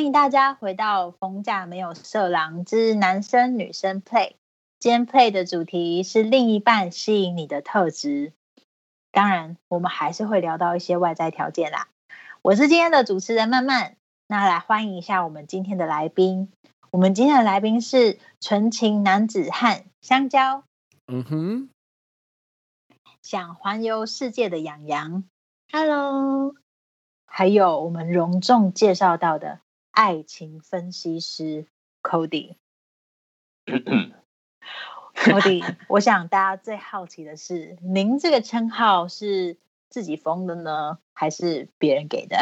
[0.00, 4.32] 欢迎大家回到逢甲没有色狼之男生女生 play。
[4.78, 8.32] 今天 play 的主题是另一半吸引你的特质。
[9.10, 11.88] 当然，我们还是会聊到一些外在条件啦。
[12.40, 16.50] 我是今天的主持人曼曼，那来欢迎一下我们今天的来宾。
[16.90, 20.64] 我们今天的来宾是纯情男子汉香蕉。
[21.08, 21.68] 嗯哼，
[23.20, 25.24] 想环游世界的养羊。
[25.70, 26.54] Hello，
[27.26, 31.66] 还有我们隆重介绍到的爱情分析师
[32.02, 32.54] Cody。
[35.14, 39.56] Cody， 我想大家最好奇的是，您这个称号是
[39.88, 42.36] 自己封的呢，还是别人给的？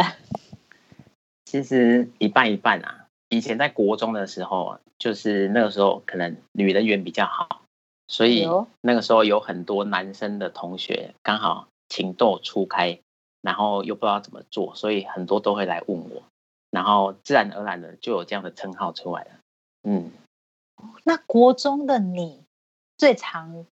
[1.45, 3.07] 其实一半一半啊。
[3.31, 7.63] 以前在国中的时候，就是那个时候可能女人缘比较好，
[8.07, 8.47] 所以
[8.81, 13.01] 那个时候有很多男生的同学刚好情窦初开，
[13.43, 16.23] 然后又不知道怎么做，所以很多都会来问我，
[16.71, 19.31] 然后自然而然的就有这样的称号出来了。
[19.83, 20.11] 嗯，
[21.05, 22.45] 那国中的你
[22.97, 23.67] 最常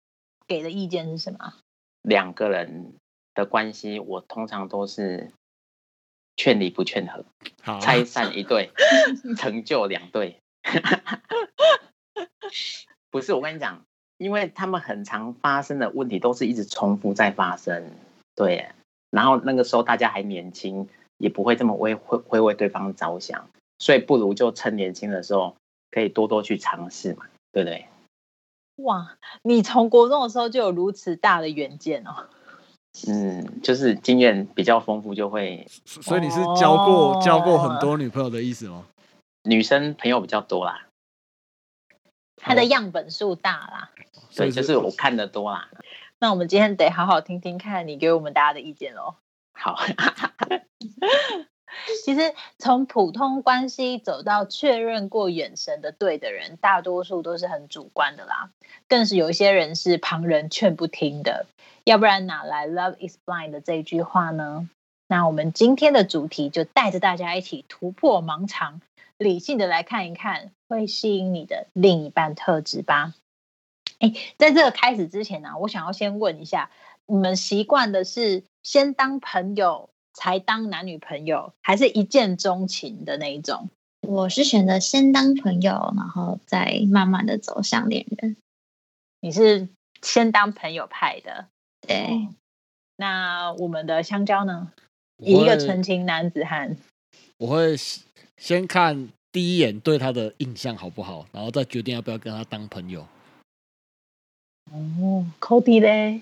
[0.47, 1.53] 给的意见是什么？
[2.01, 2.93] 两个人
[3.33, 5.31] 的关系，我通常都是
[6.37, 7.25] 劝离不劝和，
[7.63, 8.71] 好，拆散一对，
[9.37, 10.39] 成就两对。
[13.09, 13.85] 不是我跟你讲，
[14.17, 17.91] 因为他们很常发生的问题都是一直重复在发生，
[18.35, 18.69] 对。
[19.09, 23.49] 然后那个时候大家还年轻，也不会这么为会会为对方着想，
[23.79, 25.55] 所以不如就趁年轻的时候
[25.91, 27.87] 可以多多去尝试嘛，对不对？
[28.83, 32.27] 哇，你从国中的时候就有如此大的远见哦。
[33.07, 38.85] 嗯，就是经验比较丰富，就会所以你是交过、哦交过很多女朋友的意思吗？
[39.43, 40.87] 女生朋友比较多啦，
[42.37, 43.91] 她的样本数大啦。
[43.95, 45.69] 对，所以就是我看的多啦。
[46.19, 49.15] 那我们今天得好好听听看你给我们大家的意见喽。
[49.55, 49.77] 好，
[52.03, 58.51] 其实从普通关系走到确认过眼神的对的人，大多数都是很主观的啦。
[58.87, 61.47] 更是有一些人是旁人劝不听的，
[61.83, 64.69] 要不然哪来 “love is blind” 的这一句话呢？
[65.07, 68.81] 那我们今天的主题就带着大家一起突破盲肠，
[69.17, 73.13] 理性的来看一看会吸引你的另一半特质吧。
[73.99, 76.69] 哎，在这个开始之前呢、我想要先问一下，
[77.05, 83.69] 你们习惯的是先当朋友才当男女朋友，还是一见钟情的那一种？
[84.01, 88.35] 我是选择先当朋友，然后再慢慢的走向恋人。
[89.19, 89.69] 你是
[90.01, 91.47] 先当朋友派的，
[91.81, 92.27] 对，
[92.95, 94.73] 那我们的香蕉呢？
[95.17, 96.75] 以一个会纯情男子汉，
[97.37, 97.75] 我会
[98.37, 103.07] 先看第一眼对他的印象好不好，然后再决定要不要跟他当朋友。
[104.71, 106.21] 哦，Cody 嘞，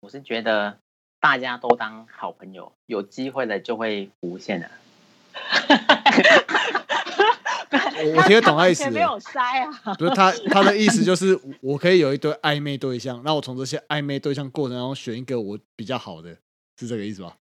[0.00, 0.76] 我是觉得
[1.24, 4.70] 大家都当好朋友，有机会了就会无限的。
[7.72, 9.94] 我我听得懂他意思没有塞啊。
[9.94, 16.36] 不是他他的意思就是 我可以有一堆暧昧对象，那我从这些暧昧对象过程当中选一个我比较好的，
[16.78, 17.38] 是这个意思吧？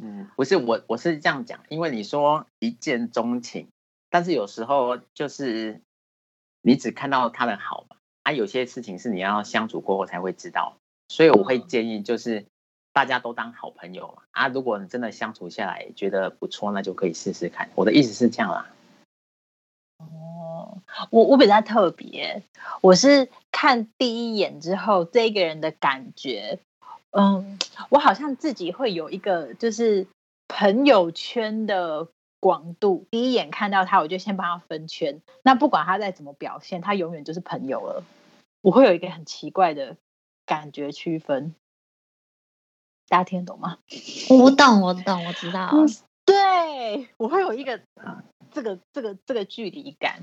[0.00, 3.66] 嗯，不是我，我是这样讲，因为你说一见钟情，
[4.08, 5.80] 但是有时候就是
[6.62, 10.76] 你只看到他的好嘛，啊，有些事情是你要相处过后才会知道，
[11.08, 12.46] 所以我会嗯建议就是
[13.00, 17.70] 大家都当好朋友嘛，啊，如果你真的相处下来觉得不错，那就可以试试看。
[17.74, 18.70] 我的意思是这样啦，
[19.96, 22.42] 哦，我我比较特别，
[22.82, 26.58] 我是看第一眼之后，这个人的感觉，
[27.12, 30.06] 嗯，我好像自己会有一个就是
[30.46, 32.06] 朋友圈的
[32.38, 33.06] 广度。
[33.10, 35.22] 第一眼看到他，我就先帮他分圈。
[35.42, 38.04] 那不管他再怎么表现，他永远就是朋友了。
[38.60, 39.96] 我会有一个很奇怪的
[40.44, 41.54] 感觉区分，
[43.10, 43.78] 大家听得懂吗？
[44.30, 45.68] 我懂，我懂，我知道。
[45.72, 45.86] 嗯
[46.24, 47.80] 对，我会有一个
[48.52, 50.20] 这个这个这个距离感。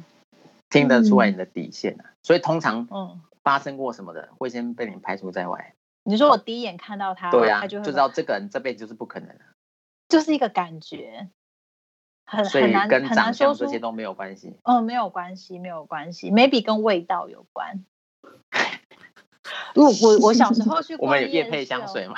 [0.69, 5.73] 听得出来嗯你的底线啊，所以通常嗯，发生过什么的会先被你排除在外。
[6.03, 9.41] 你说我第一眼看到他，对啊，他就就知道这个人这辈子就是不可能的，
[10.07, 11.27] 就是一个感觉，
[12.25, 13.79] 很所以很难跟长很难说这些。
[13.79, 14.57] 都没有关系。
[14.63, 17.83] 哦，没有关系，没有关系，maybe 跟味道有关。
[19.75, 22.15] 我我我小时候去我们有夜配香水吗？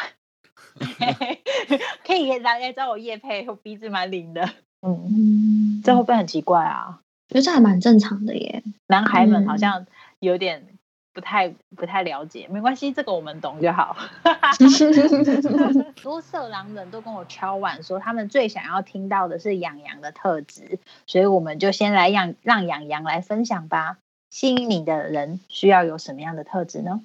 [2.06, 4.50] 可以来来找我叶配，我鼻子蛮灵的。
[4.82, 7.02] 嗯，嗯，这会不会很奇怪啊？
[7.28, 8.64] 觉得这还蛮正常的耶。
[8.88, 9.86] 男孩们好嗯像
[10.20, 10.66] 有点
[11.14, 13.96] 不太不太了解，没关系，这个我们懂就好。
[14.24, 23.98] 很 多色狼人都跟我敲碗说，他们最想要听到的是养羊的特质，所以我们就先来让让养羊来分享吧。
[24.32, 27.02] 吸引你的人需要有什么样的特质呢？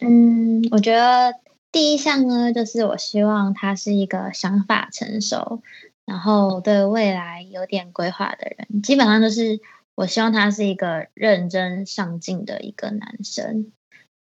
[0.00, 1.34] 嗯，我觉得
[1.72, 5.62] 第一项呢，就是我希望他是一个想法成熟，
[6.04, 9.58] 然后对未来有点规划的人，基本上就是
[9.94, 13.72] 我希望他是一个认真上进的一个男生。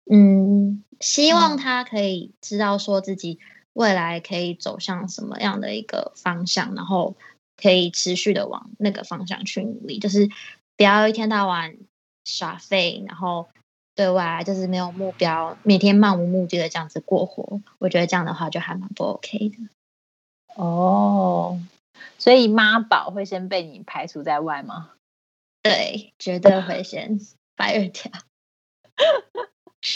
[0.10, 3.40] 嗯，希望他可以知道说自己
[3.74, 7.16] 未来可以走向什么样的一个方向，然后
[7.58, 10.30] 可以持续的往那个方向去努力，就是
[10.78, 11.76] 不要一天到晚
[12.24, 13.48] 耍废，然后
[13.96, 17.62] 对外就是没有目标，每天漫无目的的这样子过活。
[17.80, 19.58] 我觉得这样的话就还蛮不 OK 的。
[20.56, 21.60] 哦，
[22.18, 24.92] 所以妈宝会先被你排除在外吗？
[25.62, 27.20] 对，绝对会先
[27.56, 28.12] fire 掉。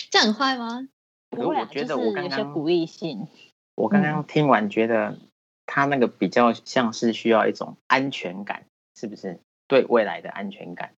[0.10, 0.88] 这样很坏吗？
[1.32, 3.28] 可是我觉得我刚刚鼓励性，
[3.76, 5.18] 我刚刚听完觉得
[5.66, 8.66] 他那个比较像是需要一种安全感，
[8.96, 9.40] 是不是？
[9.68, 10.94] 对未来的安全感。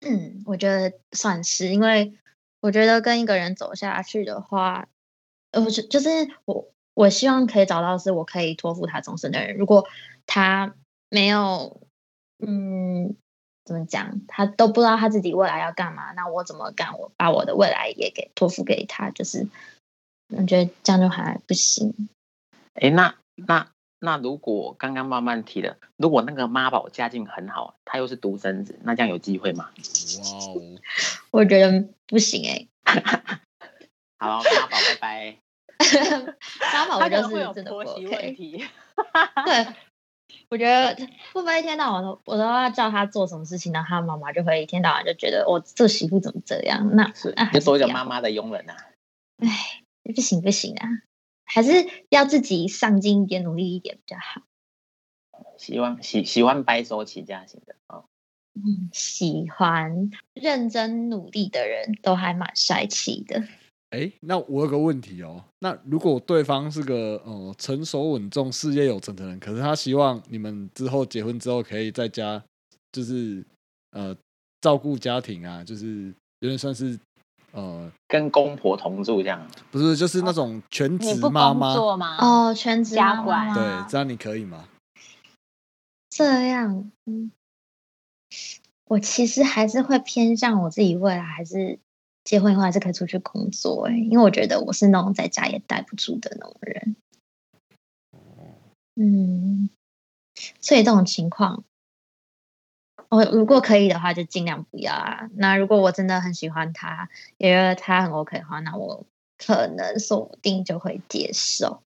[0.00, 2.18] 嗯，我觉得算是，因为
[2.60, 4.88] 我觉得跟一个人走下去的话，
[5.52, 6.08] 呃，就就是
[6.44, 9.56] 我我希望可以找到是我可以托付他终身的人。
[9.56, 9.86] 如果
[10.26, 10.74] 他
[11.08, 11.80] 没有，
[12.38, 13.16] 嗯，
[13.64, 16.98] 怎么讲，他都不知道他自己未来要干嘛，那我怎么干？
[16.98, 19.46] 我把我的未来也给托付给他，就是
[20.36, 22.08] 我觉得这样就还不行。
[22.74, 23.70] 哎，那那
[24.00, 29.70] 那如果刚刚慢慢提了，如果那个妈宝家境很好，他又是独生子，那这样有机会吗？
[30.22, 30.78] 哇哦，
[31.32, 32.68] 我觉得不行哎、
[34.18, 35.36] 好，妈宝拜拜。
[36.72, 38.34] 妈宝我就是真的媳 OK 问。
[38.34, 38.64] 题。
[39.46, 39.66] 对，
[40.48, 40.94] 我觉得
[41.32, 46.90] 会不会一天到晚都我都要叫他做什么事情，然后他妈妈就会一天到晚就觉得我、这媳妇怎么这样？
[46.96, 48.76] 那是就是多一个妈妈的佣人啊。
[49.38, 49.82] 哎，
[50.14, 50.88] 不行不行啊，
[51.48, 51.72] 还是
[52.10, 54.42] 要自己上进一点，努力一点比较好。
[55.56, 58.04] 喜欢喜喜欢白手起家型的啊、
[58.54, 63.42] 嗯，喜欢认真努力的人都还蛮帅气的。
[63.90, 72.44] 哎，那我有个问题哦，那如果对方是个呃成熟稳重、事业有成的人，可是他希望你们之后结婚之后可以在家，
[72.92, 73.44] 就是
[73.92, 74.14] 呃
[74.60, 76.98] 照顾家庭啊，就是有点算是
[77.58, 79.46] 呃跟公婆同住这样。
[79.70, 82.16] 不是就是那种全你职妈妈，作吗？
[82.20, 84.68] 哦，全职妈家管妈对，这样你可以吗？
[86.10, 87.30] 这样，嗯，
[88.84, 91.78] 我其实还是会偏向我自己未来还是
[92.24, 96.96] 结婚以后还是可以出去工作哎、因为我觉得我是那种在家也待不住的那种人。
[99.00, 99.70] 嗯，
[100.60, 101.62] 所以这种情况，
[103.10, 105.30] 我如果可以的话，就尽量不要啊。
[105.34, 107.08] 那如果我真的很喜欢他，
[107.38, 109.06] 也觉得他很 OK 的话，那我
[109.38, 111.82] 可能说不定就会接受。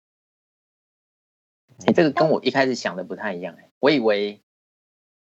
[1.85, 4.41] 哎，这个跟我一开始想的不太一样哎，我以为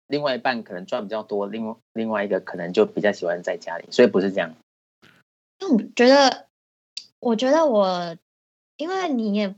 [0.08, 4.54] 另外一半可能赚比较多，另外另外一个可能就比较喜欢在家里，所以不是这样。
[5.60, 6.48] 因为我觉得，
[7.20, 8.18] 我觉得我，
[8.78, 9.56] 因为你也不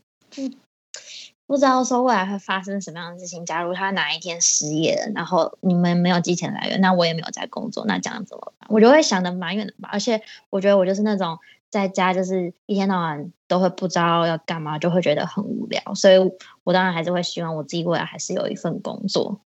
[1.48, 3.46] 不知道说未来会发生什么样的事情。
[3.46, 8.68] 假如他哪一天失业了，然后你们没有金钱来源，那我也没有在工作，那这样怎么办？
[8.70, 9.90] 我就会想的蛮远的吧。
[9.92, 11.40] 而且我觉得我就是那种
[11.70, 15.96] 在家就是一天到晚都会不知道要干嘛，就会觉得很无聊。
[15.96, 16.18] 所以
[16.66, 19.40] 我当然还是会希望我自己未来还是有一份工作。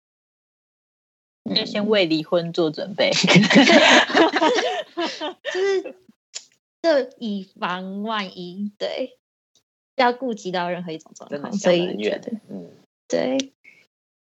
[1.54, 3.10] 就先为离婚做准备。
[5.52, 5.82] 就是
[6.82, 9.18] 就以防万一，对，
[9.96, 12.32] 要顾及到任何一种状况，所以觉得。
[12.48, 12.70] 嗯，
[13.08, 13.52] 对，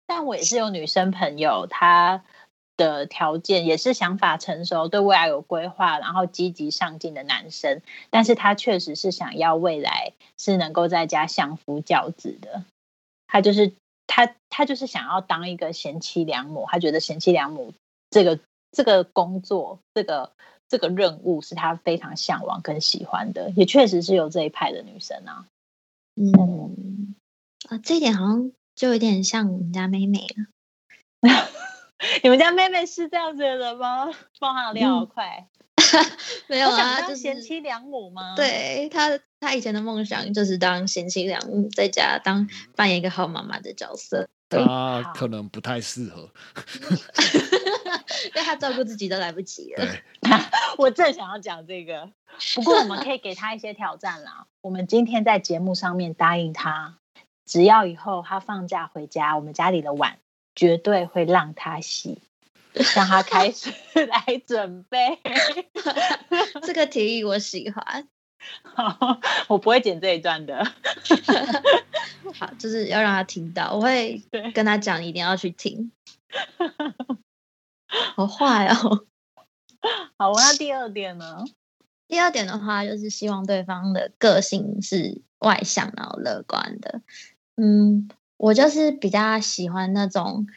[0.05, 2.24] 但我也是有女生朋友，她
[2.75, 7.82] 的条件也是想法成熟，对未来有规划，然后积极上进的男生。
[8.10, 12.63] 但是他确实是想要未来是能够在家相夫教子的。
[13.27, 13.74] 他就是
[14.08, 16.65] 他，他就是想要当一个贤妻良母。
[16.67, 17.74] 他觉得贤妻良母
[18.10, 18.39] 这个
[18.72, 20.32] 这个工作，这个
[20.67, 23.51] 这个任务是他非常向往跟喜欢的。
[23.51, 25.46] 也确实是有这一派的女生啊。
[26.15, 27.15] 嗯，
[27.70, 31.29] 啊，这一点好像就有点像我们家妹妹了。
[32.22, 34.05] 你们家妹妹是这样子的人吗？
[34.39, 35.48] 爆她的料好快。
[36.48, 44.29] 没有啊当就是贤妻良母吗？，对她，她以前的梦想就是当贤妻良母，在家当扮演一个好妈妈的角色。
[44.50, 46.29] 他可能不太适合。
[48.23, 49.85] 因为她照顾自己都来不及了。
[49.85, 50.01] 对，
[50.77, 52.09] 我正想要讲这个。
[52.55, 54.47] 不过我们可以给他一些挑战啦。
[54.62, 56.97] 我们今天在节目上面答应他，
[57.45, 60.19] 只要以后他放假回家，我们家里的碗
[60.55, 62.21] 绝对会让他洗，
[62.95, 65.19] 让他开始来准备。
[66.63, 68.07] 这个提议我喜欢。
[68.63, 70.63] 好， 我不会剪这一段的。
[72.33, 74.21] 好，就是要让他听到，我会
[74.53, 75.91] 跟他讲，一定要去听。
[78.15, 79.05] 好坏哦。
[80.17, 81.43] 好，那第二点呢？
[82.07, 87.01] 第二点的话，就是希望对方的个性是外向然后乐观的。
[87.55, 90.47] 嗯，我就是比较喜欢那种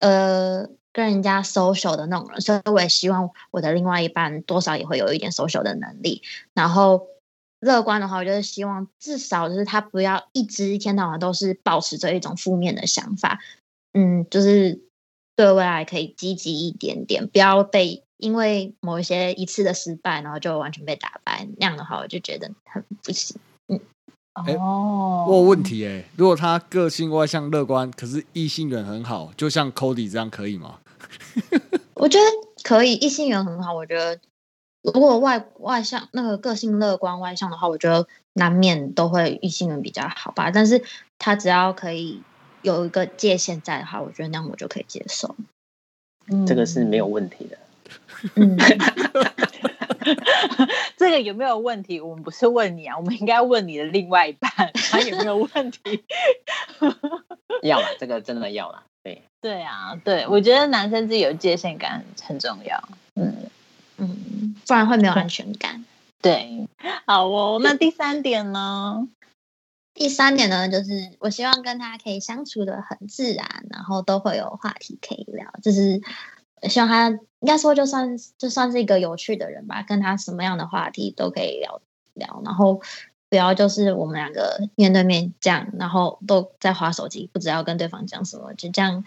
[0.00, 6.22] 呃跟人家 social 的那种人，所以我也希望我的另外一半多少也会有一点 social 的能力。
[6.54, 7.06] 然后
[7.64, 13.40] 乐观的话，我就是希望至少就是他不要一直一天到晚都是保持着一种负面的想法，
[13.92, 14.80] 嗯，就是
[15.34, 21.48] 对未来可以积极一点点，不要被因为某一些一次的失败，然后就完全被打败。
[21.58, 23.36] 那样的话，我就觉得很不行。
[24.34, 30.80] 哎哦，我有问题哎、如果他个性外向乐观，可是异性缘很好，就像 Cody 这样可以吗？
[31.94, 32.24] 我觉得
[32.64, 33.72] 可以，异性缘很好。
[33.72, 34.18] 我觉得
[34.84, 40.50] 如果外外向那个个性乐观外向的话，我觉得难免都会异性缘比较好吧。
[40.50, 40.84] 但是
[41.18, 42.20] 他只要可以
[42.60, 45.34] 有一个界限在的话，我觉得那样我就可以接受。
[46.46, 47.58] 这个是没有问题的。
[48.34, 48.56] 嗯，
[50.98, 52.00] 这个有没有问题？
[52.00, 54.50] 我们不是问你啊，我们应该问你的另外一半，
[54.90, 56.04] 他有没有问题？
[57.62, 58.82] 要了，这个真的要了。
[59.02, 62.82] 对，对啊，对，我觉得男生自己有界限感很重要。
[63.14, 63.34] 嗯，
[63.96, 65.84] 嗯，不然会没有安全感。
[66.20, 66.68] 对，
[67.06, 67.60] 好哦。
[67.62, 69.08] 那第三点呢？
[69.94, 75.52] 第三点呢，就是我希望跟他可以相处的很自然，然后都会有话题可以聊。
[75.62, 76.00] 就是
[76.68, 81.80] 希望他应该说就算就算是一个有趣的人吧，跟他什么样的话题都可以聊
[82.14, 82.80] 聊，然后
[83.30, 89.04] 不要就是我们两个面对面这样，然后都在划手机，不知道跟对方讲什么，就这样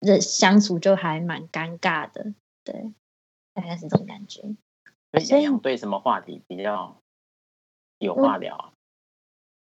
[0.00, 2.32] 的相处就还蛮尴尬的。
[2.64, 2.92] 对，
[3.54, 4.42] 大概是这种感觉。
[5.12, 7.00] 所以洋洋对什么话题比较
[7.98, 8.70] 有话聊啊？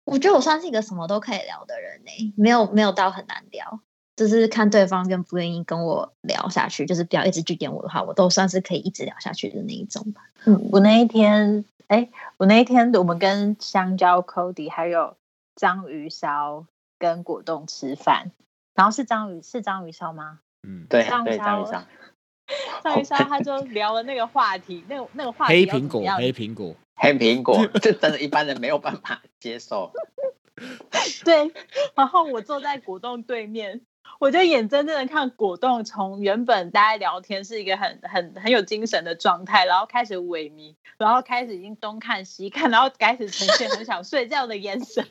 [0.03, 3.79] 我觉得我算是一个什么都可以聊的人呢、没有没有到很难聊，
[4.15, 10.29] 就是看对方愿不愿意跟我聊下去，就是不要一直拒点我的话，我都算是可以一直聊下去的那一种吧。
[10.45, 15.17] 嗯，我那一天，哎，我那一天我们跟香蕉 Cody 还有
[15.55, 16.65] 章鱼烧
[16.97, 18.31] 跟果冻吃饭，
[18.73, 20.39] 然后是章鱼是章鱼烧吗？
[20.63, 21.65] 嗯，对上对，烧
[22.83, 29.91] 上，章鱼烧他就聊了那个话题，那个那个话题黑苹果，黑苹果，黑苹果，这真的一般人没有办法接受。
[31.25, 31.51] 对，
[31.95, 33.81] 然后我坐在果冻对面，
[34.19, 45.05] 我就眼睁睁的看果冻从原本大家聊天是一个很很很有精神的状态，然后开始萎靡，然后开始已经东看西看，然后开始呈现很想睡觉的眼神。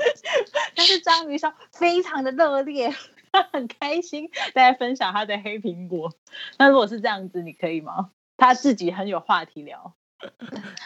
[0.74, 2.94] 但是章鱼烧非常的热烈，
[3.32, 6.12] 他 很开心大家分享他的黑苹果。
[6.58, 8.10] 那如果是这样子，你可以吗？
[8.36, 9.94] 他自己很有话题聊。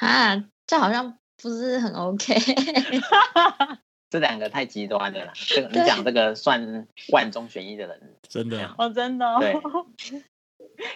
[0.00, 2.34] 啊，这好像不是很 OK。
[4.10, 10.22] 这两个太极端了啦，这个你对讲这个算万中选一的人， 真的，哦，真的、哦，对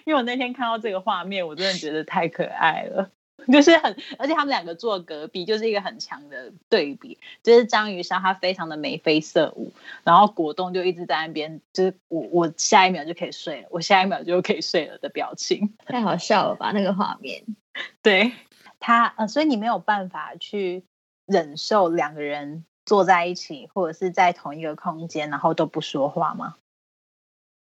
[0.04, 3.10] 因为我那天看到这个画面，我真的觉得太可爱了，
[3.52, 7.18] 就是很，而且他们两个坐隔壁，就是一个很强的对比。
[7.42, 9.72] 就是章鱼烧，它非常的眉飞色舞，
[10.04, 15.74] 然后果冻就一直在那边，就是我我下一秒就可以睡了，我下一秒就可以睡了的表情。
[15.86, 16.72] 太好笑了吧？
[16.72, 17.44] 那个画面。
[18.02, 18.32] 对
[18.80, 20.84] 他，呃，所以你没有办法去
[21.26, 26.56] 忍受两个人坐在一起，或者是在同一个空间，然后都不说话吗？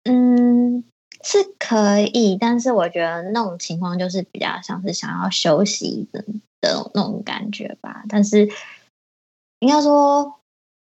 [0.06, 0.84] 嗯，
[1.24, 6.24] 是可以，但是我觉得那种情况就是比较像是想要休息的
[6.62, 8.04] 的那种感觉吧。
[8.10, 8.50] 但是
[9.60, 10.36] 应该说，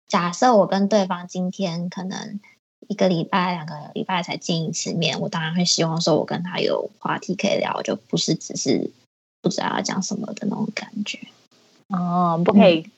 [0.08, 2.39] 假设我跟对方今天可能
[2.88, 8.91] 一个礼拜、两个礼拜才见一次面，我当然会希望说我跟他有话题可以聊，就不是只是
[9.41, 11.20] 不知道要讲什么的那种感觉。
[11.89, 12.89] 哦，不可以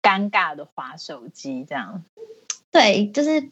[0.00, 2.02] 尴尬的划手机这样。
[2.70, 3.42] 对，就是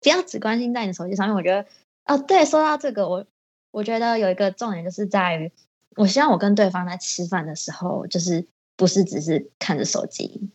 [0.00, 1.36] 不要只关心在你手机上面。
[1.36, 1.66] 我觉得，
[2.06, 3.26] 哦，对，说到这个，我
[3.70, 5.52] 我觉得有一个重点就是在于，
[5.96, 10.50] 我希望我跟对方在吃饭的时候，就是不是只是看着手机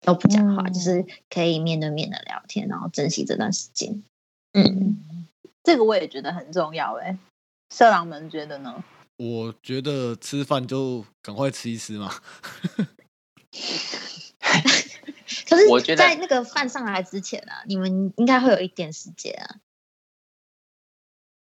[0.00, 4.02] 都不讲话，嗯就是可以面对面的聊天，然后珍惜这段时间。
[4.52, 4.98] 嗯，
[5.62, 7.18] 这个我也觉得很重要哎、
[7.70, 8.82] 色狼们觉得呢？
[9.18, 12.14] 我觉得吃饭就赶快吃一吃嘛。
[15.48, 19.56] 可是我觉得在那个饭上来之前啊，你们应该会有一点时间啊。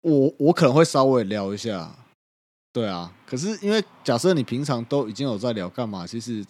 [0.08, 1.94] 我我可能会稍微聊一下，
[2.72, 3.12] 对啊。
[3.26, 6.44] 可是因为假设你平常都已经有在聊干嘛，其实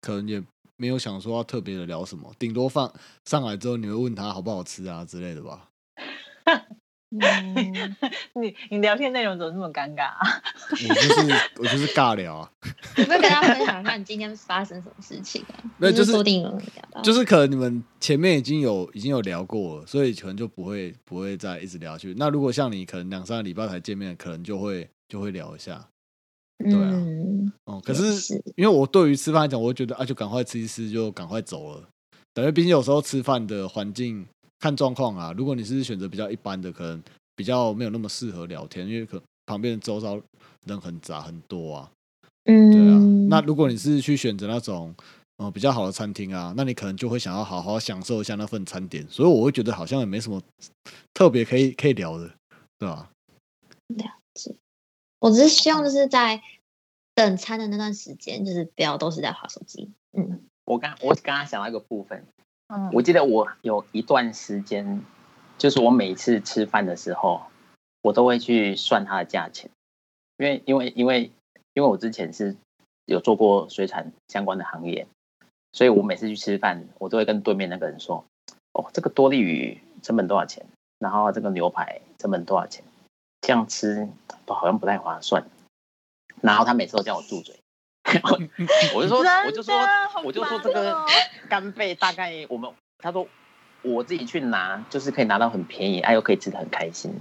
[0.00, 0.42] 可能也
[0.76, 2.92] 没有想说要特别的聊什么，顶多放
[3.24, 5.68] 上来之后你会问他好不好吃啊之类的吧。
[7.10, 7.96] 嗯，
[8.40, 10.18] 你你聊天内容怎么这么尴尬、啊？
[10.70, 12.50] 我就是我就是尬聊啊，
[12.96, 15.64] 有没有跟他分享一下你今天发生什么事情啊？
[15.78, 16.58] 没有就是说定有人
[16.92, 22.14] 聊，就是可能你们前面已经有已经有聊过了，所以可能就不会不会再一直聊下去。
[22.18, 25.82] 那如果像你可能两三个礼拜才见面，可能就会就会聊一下。
[26.58, 31.88] 对啊嗯，哦、可是是因为我对于吃饭来讲，我会觉得啊，就赶快吃一吃，就赶快走了。
[32.34, 34.26] 等于毕竟有时候吃饭的环境
[34.58, 35.34] 看状况啊。
[35.36, 37.02] 如果你是选择比较一般的，可能
[37.36, 40.20] 比较没有那么适合聊天，因为可旁边周遭
[40.66, 41.90] 人很杂很多啊。
[42.44, 44.94] 嗯对啊，嗯，那如果你是去选择那种
[45.36, 50.42] 呃比较好的餐厅啊，那你可能就会想要好好享受一下那份餐点，所以我会觉得好像也没什么
[51.12, 52.30] 特别可以可以聊的，
[52.78, 53.10] 对吧？
[55.20, 56.40] 我只是希望就是在
[57.14, 59.90] 等餐的那段时间，就是不要都是在划手机。
[60.12, 62.24] 嗯，我刚我刚刚想到一个部分，
[62.68, 65.02] 嗯，我记得我有一段时间，
[65.56, 67.42] 就是我每次吃饭的时候，
[68.02, 69.70] 我都会去算它的价钱，
[70.36, 71.32] 因为因为因为
[71.72, 72.56] 因为我之前是
[73.06, 75.06] 有做过水产相关的行业，
[75.72, 78.24] 所以我每次去吃饭，我都会跟对面那个人说，
[78.72, 80.66] 哦，这个多利鱼成本多少钱？
[80.98, 82.84] 然后这个牛排成本多少钱？
[83.40, 84.08] 这样吃
[84.44, 85.46] 都好像不太划算。
[86.42, 87.58] 然后他每次都叫我住嘴，
[88.94, 89.74] 我就说我就说
[90.24, 91.06] 我就说这个哦
[91.48, 93.26] 干贝大概我们他说
[93.82, 97.20] 我自己去拿，就是可以拿到很便宜，哎、又可以吃的很开心。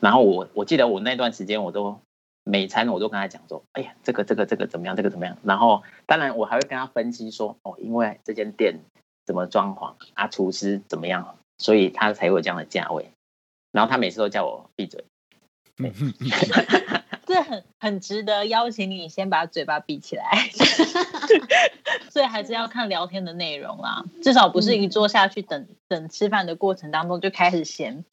[0.00, 2.00] 然后我我记得我那段时间我都
[2.44, 5.36] 每餐我都跟他讲说，哎呀，这个这个这个怎么样，这个怎么样。
[5.42, 8.78] 然后当然我还会跟他分析说，哦，因为这间店
[9.26, 13.10] 怎么装潢啊，厨师怎么样，所以他才会有这样的价位。
[13.70, 15.04] 然后他每次都叫我闭嘴，
[17.38, 20.24] 这很很值得邀请你先把嘴巴闭起来，
[22.10, 24.04] 所以还是要看聊天的内容啦。
[24.24, 28.04] 至少不是一坐下去等、等吃饭的过程当中就开始嫌。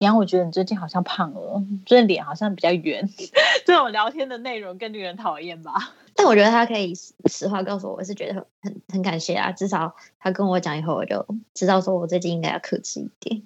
[0.00, 3.08] 杨，我觉得你最近好像胖了，最近脸好像比较圆。
[3.64, 5.94] 这种聊天的内容更令人讨厌吧？
[6.14, 9.50] 但我觉得他可以实实话告诉我，我是觉得很很很感谢啊。
[9.50, 13.42] 至少他跟我讲以后，我就知道说我最近应该要克制一点。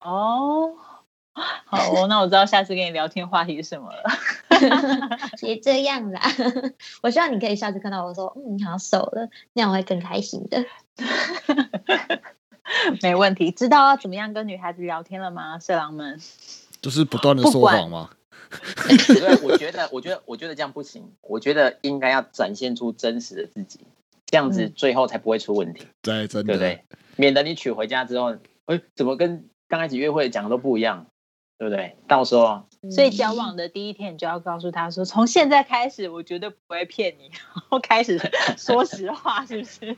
[0.00, 0.72] 哦，
[1.34, 4.02] 好哦，那我知道下次跟你聊天话题是什么了。
[5.40, 6.20] 别这样啦，
[7.02, 10.64] 我希望你可以下次看到我说，嗯，你好像瘦了，那样我会更开心的。
[13.02, 16.18] 没问题，知道要怎么样跟女孩子聊天了吗，色狼们？
[16.80, 18.10] 就是不断的说谎嘛。
[18.88, 21.12] 对，我觉得，我觉得，我觉得这样不行。
[21.22, 23.80] 我觉得应该要展现出真实的自己，
[24.26, 26.84] 这样子嗯最后才不会出问题，对，真的，对不对？
[27.16, 31.06] 免得你娶回家之后，哎，怎么跟刚开始约会讲的都不一样，
[31.58, 31.96] 对不对？
[32.08, 38.18] 到时候所以交往的第一天，你就要告诉他说，从现在开始，我绝对不会骗你，然后开始
[38.58, 39.96] 说实话，是不是？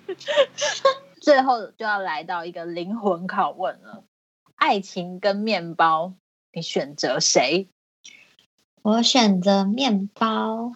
[1.23, 4.05] 最后就要来到一个灵魂拷问了：
[4.57, 6.13] 爱情跟面包，
[6.53, 7.69] 你选择谁？
[8.83, 10.75] 我选择面包，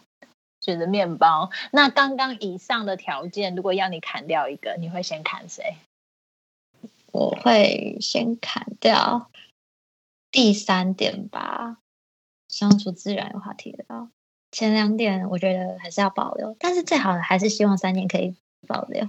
[0.63, 1.51] 选择面包。
[1.73, 5.77] 那刚刚以上的条件，如果要你砍掉一个，你会先砍谁？
[7.13, 9.31] 我会先砍掉
[10.31, 11.79] 第三点吧，
[12.49, 14.09] 相处自然有话题聊。
[14.51, 18.35] 前两点我觉得还是要保留，但是最好的还是希望三点可以
[18.67, 19.09] 保留。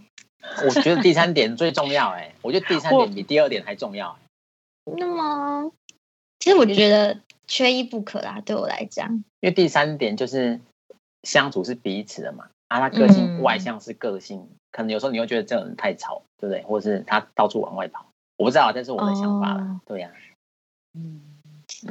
[0.66, 4.18] 我觉得第三点最重要，哎，我觉得第三点比第二点还重要。
[4.98, 5.72] 那么，
[6.40, 9.24] 其实我就觉得缺一不可啦，对我来讲。
[9.40, 10.60] 因为第三点就是
[11.24, 16.64] 相处是彼此的嘛，啊，他个性嗯外向是个性，可能有时候你会觉得这个人太吵，对不对？
[16.64, 18.06] 或者是他到处往外跑，
[18.38, 19.64] 我不知道，这是我的想法啦。
[19.64, 20.12] 哦对呀、
[20.94, 21.22] 嗯，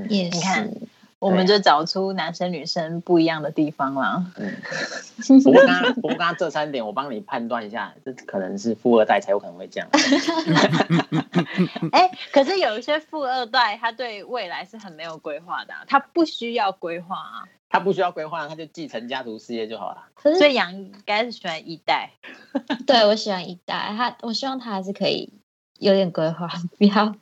[0.09, 0.81] 也你看是，
[1.19, 4.25] 我们就找出男生女生不一样的地方啦。
[4.37, 4.55] 嗯。
[5.43, 9.89] 不过刚刚，不过刚刚这三点我帮你判断一下，这可能是富二代才有可能会这样。
[11.93, 17.49] 哎，可是有一些富二代，他对未来是很没有规划的啊、他不需要规划啊。
[17.71, 20.07] 他不需要规划，他就继承家族事业就好了。
[20.15, 22.13] 可是所以杨应该是喜欢一代。
[22.87, 25.31] 对我喜欢一代，他我希望他还是可以
[25.79, 27.15] 有点规划，不要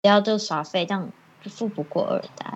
[0.00, 1.10] 不要就耍废，这样
[1.42, 2.54] 就富不过二代。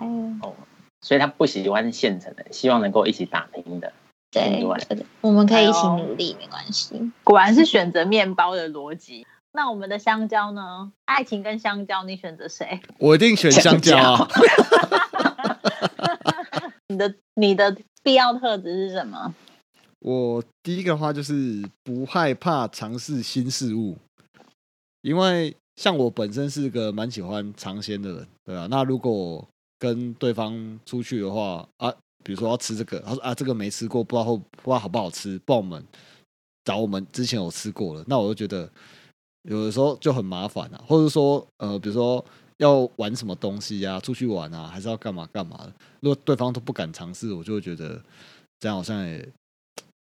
[1.05, 3.93] 所以他不喜欢现成的，希望能够一起打拼的。
[4.31, 4.65] 对，
[5.21, 7.13] 我们可以一起努力，没关系。
[7.23, 9.27] 果然是选择面包的逻辑。
[9.53, 10.91] 那我们的香蕉呢？
[11.05, 12.81] 爱情跟香蕉，你选择谁？
[12.99, 14.29] 我一定选香蕉啊！
[16.89, 19.35] 你的你的必要特质是什么？
[20.01, 23.97] 我第一个话就是不害怕尝试新事物，
[25.03, 28.67] 因为像我本身是个蛮喜欢尝鲜的人，对啊。
[28.71, 29.47] 那如果
[29.85, 31.93] 跟对方出去的话啊，
[32.25, 35.85] 比如说要吃这个，他说啊这个没吃过，不知道后不知道好不好吃，帮我们
[36.65, 38.67] 找我们之前有吃过了，那我就觉得
[39.43, 42.25] 有的时候就很麻烦啊，或者说呃，比如说
[42.57, 48.03] 要玩什么东西呀、出去玩啊，还是要干嘛干嘛的，如果对方都不敢尝试，我就会觉得
[48.61, 49.29] 这样好像也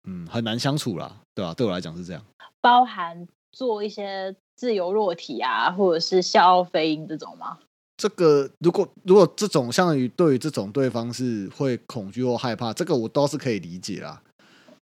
[0.08, 2.24] 嗯很难相处啦，对吧、对我来讲是这样。
[2.62, 7.58] 包含做一些自由落体啊，或者是笑傲飞鹰这种吗？
[7.98, 14.22] 这个如果如果这种相于对于这种对方是会恐惧或害怕，这个我倒是可以理解啦。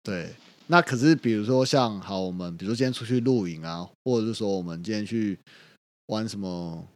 [0.02, 0.34] 对，
[0.67, 5.38] 那可是比如说像好，我们比如说今天出去露营啊，或者是说我们今天去
[6.08, 6.88] 玩什么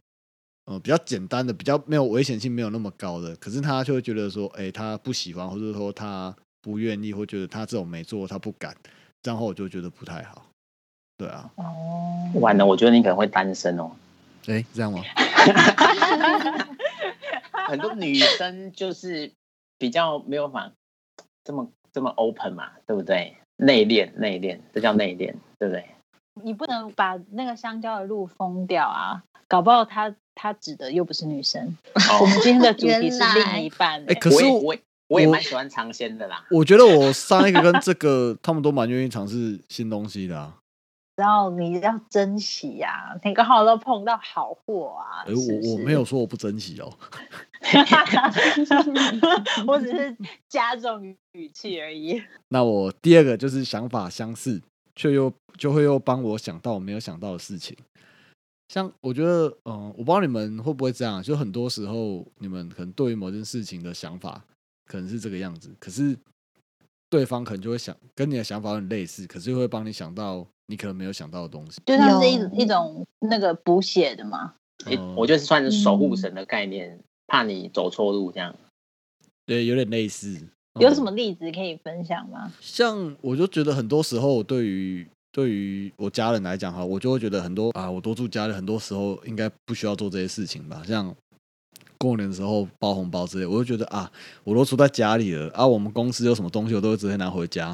[0.64, 8.74] 呃比较简单的、比较没有危险性没有那么高的，可是他就会觉得说，哎、他不喜欢，或者说他不愿意，或觉得他这种没做他不敢，
[9.22, 10.46] 这样后我就觉得不太好。
[11.18, 13.90] 对啊，哦，完了，我觉得你可能会单身哦。
[14.48, 15.02] 哎、这样吗？
[17.68, 19.32] 很多女生就是
[19.78, 20.70] 比较没有法
[21.44, 23.36] 这么这么 open 嘛，对不对？
[23.56, 25.84] 内敛内敛，这叫内敛，对不对？
[26.42, 31.76] 你不能把那个香蕉的路封掉啊，搞不好他他指的又不是女生。
[31.94, 34.76] 哦我们今天的主题是另一半、哎可是我
[35.08, 36.44] 我也蛮喜欢尝鲜的啦。
[36.50, 40.54] 我觉得我上一个跟这个，他们都蛮愿意尝试新东西的啊。
[41.16, 45.24] 然后你要珍惜呀、你刚好都碰到好货啊。
[45.26, 46.92] 我我没有，说我不珍惜哦。
[49.66, 50.16] 我只是
[50.48, 52.22] 加重语气而已。
[52.48, 54.62] 那我第二个就是想法相似，
[54.94, 57.74] 却又就会又帮我想到我没有想到的事情。
[58.68, 64.44] 像我觉得，嗯、我不知道你们会不会这样，就很多时候你们可能对于某件事情的想法
[64.86, 66.16] 可能是这个样子，可是
[67.08, 71.80] 对方可能就会想跟你的想法很类似，可是又会帮你想到你可能没有想到的东西。
[71.86, 74.54] 就像是一一种那个补血的嘛。
[75.16, 78.54] 我就是算是守护神的概念，怕你走错路这样。
[79.46, 80.28] 对，有点类似。
[80.38, 82.52] 嗯有什么例子可以分享吗？
[82.60, 90.82] 像我就觉得很多时候对于对于我家人来讲哈，我就会觉得很多啊，我多住家里，很多时候应该不需要做这些事情吧。
[90.86, 91.16] 像
[91.96, 94.12] 过年的时候包红包之类，我就觉得啊，
[94.44, 97.68] 我都住在家里了啊，我们公司有什么东西我都会直接拿回家。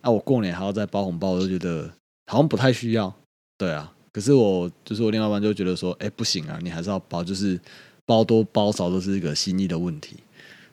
[0.00, 1.90] 啊，我过年还要再包红包，我就觉得
[2.28, 3.12] 好像不太需要。
[3.56, 7.58] 对啊，可是我就是我另外一半就觉得说，哎、不行啊，你还是要包，就是
[8.06, 10.18] 包多包少都是一个心意的问题。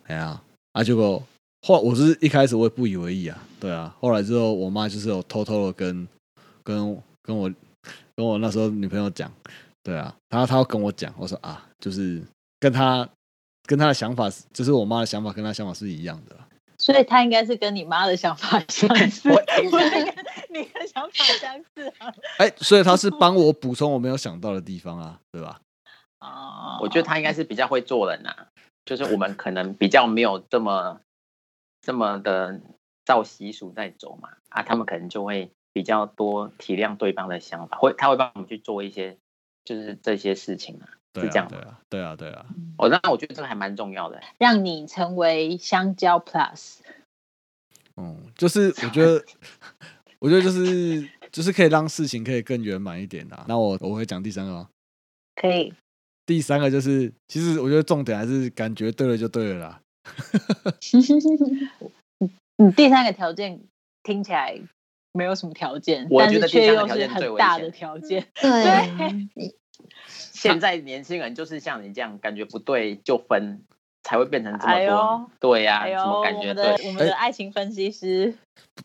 [0.04, 0.39] 哎呀，
[0.74, 1.24] 啊，结果
[1.65, 6.08] 后我是一开始我也不以为意啊，对啊，后来之后我妈就是有偷偷的跟
[6.63, 7.52] 跟跟我
[8.15, 9.32] 跟我那时候女朋友讲，
[9.82, 12.22] 对啊，她她要跟我讲，我说啊，就是
[12.60, 13.10] 跟她
[13.63, 16.36] 跟她的想法，就是我妈的想法跟她想法是一样的，
[16.78, 19.30] 所以她应该是跟你妈的想法相似，
[20.60, 22.13] 你的想法相似啊。
[22.39, 25.60] 哎、所以他是帮 我补充我没有想到的地方啊，对吧？
[26.20, 28.48] 哦，我觉得他应该是比较会做人呐、
[28.86, 31.00] 就是我们可能比较没有这么
[31.82, 32.60] 这么的
[33.04, 39.18] 照习俗在走嘛，啊，他们可能就会比较多体谅对方的想法，会他会帮我们去做一些
[39.63, 42.46] 就是这些事情啊，对啊，是这样对啊，对啊，对啊，
[42.78, 44.22] 哦、那我觉得这个还蛮重要的。
[44.39, 46.78] 让你成为香蕉 Plus。
[47.98, 49.24] 嗯，就是我觉得，
[50.25, 53.45] 我觉得就是就是可以让事情可以更圆满一点啊。
[53.47, 54.67] 那我我会讲第三个吗？
[55.35, 55.71] 可以，
[56.25, 59.81] 第三个就是，其实我觉得重点还是感觉对了就对了啦。
[62.57, 63.61] 你第三个条件
[64.01, 64.59] 听起来
[65.11, 68.25] 没有什么条件，我但是觉得第三个却又是条件最大的险条件。
[68.41, 69.11] 对啊，
[70.07, 73.61] 现在年轻人就是像你这样，感觉不对就分，
[74.06, 74.96] 才会变成这么多。
[74.96, 76.88] 哎对呀、哎呦，什么感觉对？
[76.88, 78.32] 我们的爱情分析师，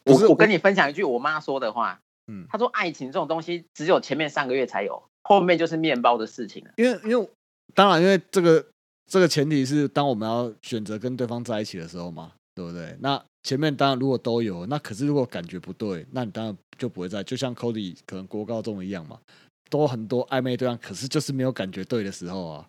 [0.02, 2.00] 不是我我跟你分享一句我妈说的话，
[2.32, 6.70] 嗯她说爱情这种东西只有前面三个月才有，后面就是面包的事情了。
[6.76, 7.28] 因为因为
[7.74, 8.64] 当然，因为这个
[9.06, 12.96] 这个前提是当我们要选择跟对方在一起的时候嘛，对不对？
[13.00, 19.18] 那前面当然如果都有，那可是如果感觉不对，那你当然就不会在，就像 Cody 可能国高中一样嘛，
[19.68, 22.68] 都很多暧昧对象，可是就是没有感觉对的时候啊，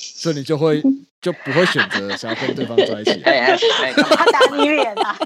[0.00, 0.80] 所以你就会
[1.20, 3.30] 就不会选择想要跟对方在一起、 啊。
[3.30, 5.18] 哎哎哎，干嘛他打你脸啊！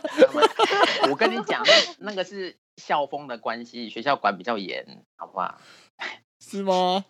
[1.11, 1.63] 我跟你讲，
[1.99, 4.85] 那那个是校风的关系，学校管比较严，
[5.17, 5.61] 好不好？
[6.41, 7.05] 是吗？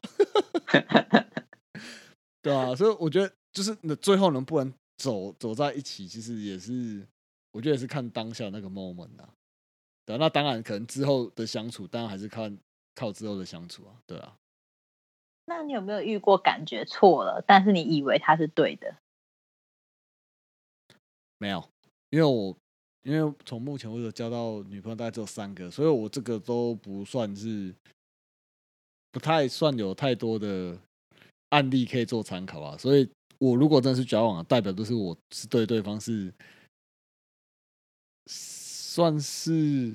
[2.43, 7.07] 对啊，所以我觉得就是那最后能不能走走在一起，其实也是
[7.53, 9.29] 我觉得也是看当下那个 moment 啊。
[10.05, 12.59] 对啊，那当然可能之后的相处，当然还是看
[12.97, 13.95] 靠之后的相处啊。
[14.05, 14.35] 对啊，
[15.45, 18.97] 那你有没有遇过感觉错了，但是你以为他是对的？
[21.39, 21.69] 没有，
[22.11, 22.57] 因为我
[23.03, 27.75] 因为从目前为止交到女朋友大概只有三个，所以我这个都不算是
[29.11, 30.79] 不太算有太多的
[31.49, 32.77] 案例可以做参考啊。
[32.79, 36.33] 所以我如果真的是交往，代表就是我是对对方是
[38.27, 39.93] 算是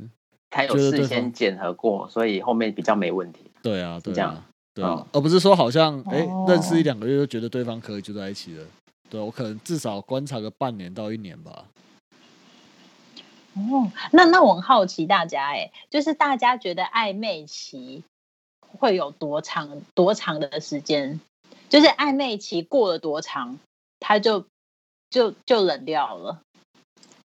[0.50, 3.50] 他有事先检核过，所以后面比较没问题。
[3.64, 4.50] 对啊，对这样啊，
[4.84, 8.66] 对而不是说好像哎、认识一哦两个月就觉得对方可以就在一起了。
[9.10, 11.66] 对我可能至少观察个半年到一年吧。
[13.56, 18.04] 哦，那那我很好奇大家，哎，就是大家觉得暧昧期
[18.60, 21.20] 会有多长多长的时间？
[21.70, 23.58] 就是暧昧期过了多长，
[24.00, 24.46] 他就
[25.10, 26.42] 就就冷掉了。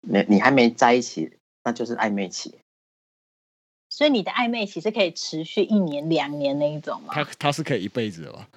[0.02, 2.56] 你你还没在一起，那就是暧昧期。
[4.00, 7.14] 所以你的暧昧期是可以持续一年、两年那一种吗？
[7.14, 8.48] 他他是可以一辈子的吧？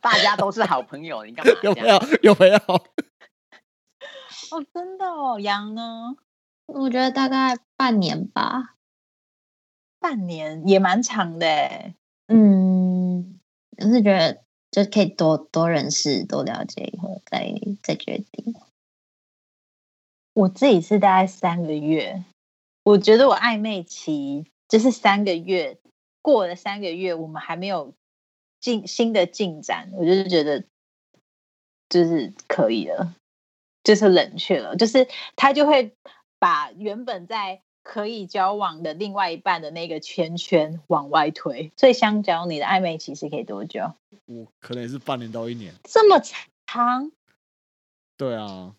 [0.24, 1.88] 家都是好朋友，你干嘛 有没？
[1.90, 2.00] 有？
[2.22, 2.56] 有没有？
[4.50, 6.16] 哦，真的哦，羊呢？
[6.64, 8.76] 我觉得大概半年吧。
[9.98, 11.94] 半年也蛮长的欸
[12.28, 13.38] 嗯，
[13.76, 18.54] 我是觉得就可以多多认识、多了解以后再再决定。
[20.32, 22.24] 我自己是大概三个月，
[22.86, 25.80] 我觉得我暧昧期就是三个月，
[26.22, 27.94] 过了三个月，我们还没有
[28.60, 30.62] 进新的进展，我就是觉得
[31.88, 33.16] 就是可以了，
[33.82, 35.96] 就是冷却了，就是他就会
[36.38, 43.94] 把原本在可以交往的另外一半的那个圈圈往外推，所以相较你的暧昧期是可以多久？
[44.26, 45.74] 我可能也是半年到一年。
[45.82, 47.10] 这么长？
[48.16, 48.76] 对啊，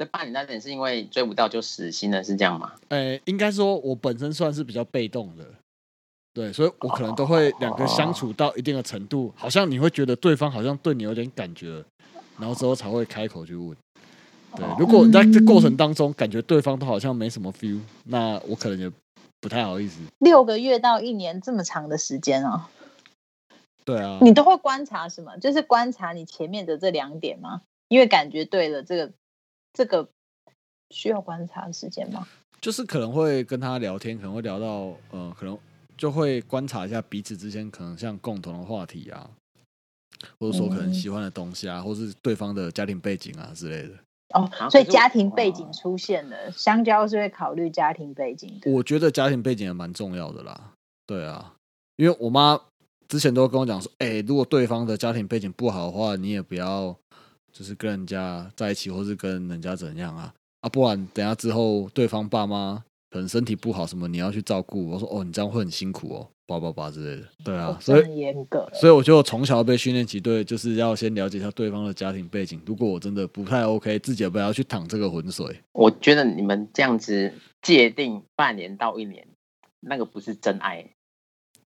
[0.00, 2.72] 这半年那点是因为追不到就死心了，是这样吗？
[2.88, 5.44] 诶、应该说我本身算是比较被动的，
[6.32, 11.84] 对，所以我可能都会两个相处到一定的程度，好像你会觉得对方好像对你有点感觉，
[12.38, 13.76] 然后之后才会开口去问。
[14.56, 18.90] 对，如果你在这过程当中感觉对方都好像没什么 feel，那我可能也
[19.38, 20.00] 不太好意思。
[20.20, 22.62] 六个月到一年这么长的时间哦？
[23.84, 25.36] 对啊，你都会观察什么？
[25.36, 27.60] 就是观察你前面的这两点吗？
[27.88, 29.12] 因为感觉对了，这个
[29.72, 30.08] 这个
[30.90, 32.26] 需要观察的时间吗？
[32.60, 35.58] 就是可能会跟他聊天，可能会聊到呃，可能
[35.96, 39.30] 就会观察一下彼此之间可能像共同的话题啊，
[40.38, 43.94] 或者说可能嗯喜欢的东西啊，或是对方的家庭背景啊之类的。
[44.34, 48.70] 哦所以家庭背景哦出现了，香蕉是会考虑家庭背景的。
[48.70, 50.72] 我觉得家庭背景也蛮重要的啦。
[51.06, 51.54] 对啊，
[51.96, 52.60] 因为我妈
[53.08, 56.96] 之前都跟我讲说，哎、如果对方的家庭背景不好的话，你也不要
[57.52, 64.90] 就是跟人家在一起，或是跟人家怎样啊啊，不然等下之后对方爸妈可能身体不好什么，你要去照顾。
[64.90, 67.28] 我说哦，你这样会很辛苦哦，叭叭叭之类的。
[67.44, 68.78] 对啊哦，所以很严格欸。
[68.78, 72.60] 所以我就从小被训练起，对，就是要先了解一下对方的家庭背景。
[72.66, 75.60] 如果我真的不太 OK，自己也不要去淌这个浑水。
[75.72, 77.32] 我觉得你们这样子
[77.62, 79.26] 界定半年到一年，
[79.80, 80.84] 那个不是真爱。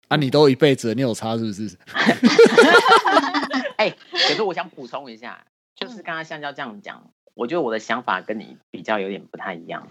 [0.07, 1.75] 啊，你都一辈子了，你有差是不是？
[3.77, 5.43] 哎、可是我想补充一下，
[5.75, 9.87] 就是刚刚香蕉这样讲，我觉得我的想法跟你比较有点不太一样。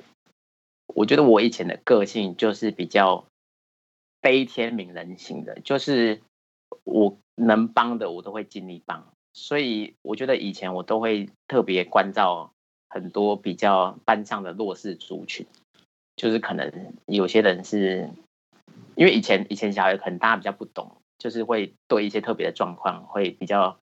[0.86, 3.26] 我觉得我以前的个性就是比较
[4.20, 6.20] 悲天悯人型的，就是
[6.84, 12.52] 我能帮的我都会尽力帮，所以我觉得以前我都会特别关照
[12.88, 15.46] 很多比较班上的弱势族群，
[16.16, 18.10] 就是可能有些人是
[18.94, 23.78] 因为以前以前小孩可能大家比较不懂，就是会对一些特别的状况会比较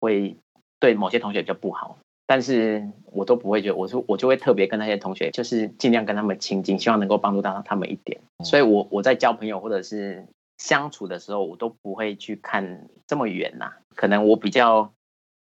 [0.00, 0.36] 会
[0.80, 8.20] 对某些同学比较不好，但是我都不会觉得，我说我就会特别跟那些同学，就是尽量跟他们亲近，希望能够帮助到他们一点。
[8.44, 10.26] 所以我我在交朋友或者是
[10.58, 14.92] 相处的时候，我都不会去看这么远呐、可能我比较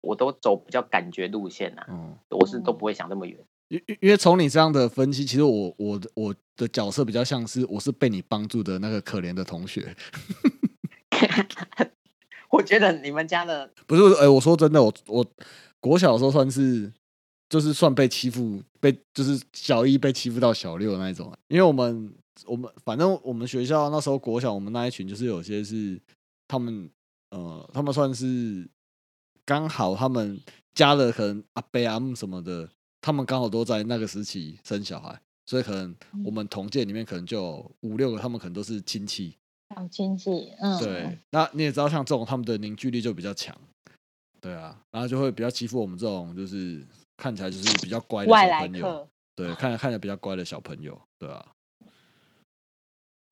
[0.02, 3.38] 我都走比较感觉路线呐、嗯，我是都不会想那么远。
[3.70, 9.96] 因因因为从你这样的分析，其实我我的我的角色比较像是我是被你帮助的那个可怜的同学，
[12.50, 14.02] 我觉得你们家的不是？
[14.16, 15.26] 哎、我说真的，我我
[15.80, 16.92] 国小的时候算是
[17.48, 22.14] 就是算被欺负，被就是小一被欺负到小六的那一种，因为我们
[22.46, 26.00] 我们反正我们学校那时候国小我们那一群就是有些是
[26.48, 26.90] 他们
[27.32, 28.68] 呃他们算是
[29.46, 30.40] 刚好他们
[30.74, 32.70] 家的可能阿伯阿姆什么的，
[33.02, 39.36] 他们刚好都在那个时期生小孩，所以可能我们同届里面可能就有五六个，他们可能都是亲戚，
[39.76, 43.56] 好亲戚，嗯，对，那你也知道，像这种他们的凝聚力就比较强，
[44.42, 46.86] 对啊，然后就会比较欺负我们这种就是
[47.18, 49.08] 看起来就是比较乖的小朋友，客。
[49.36, 51.46] 对，看看起来比较乖的小朋友，对啊，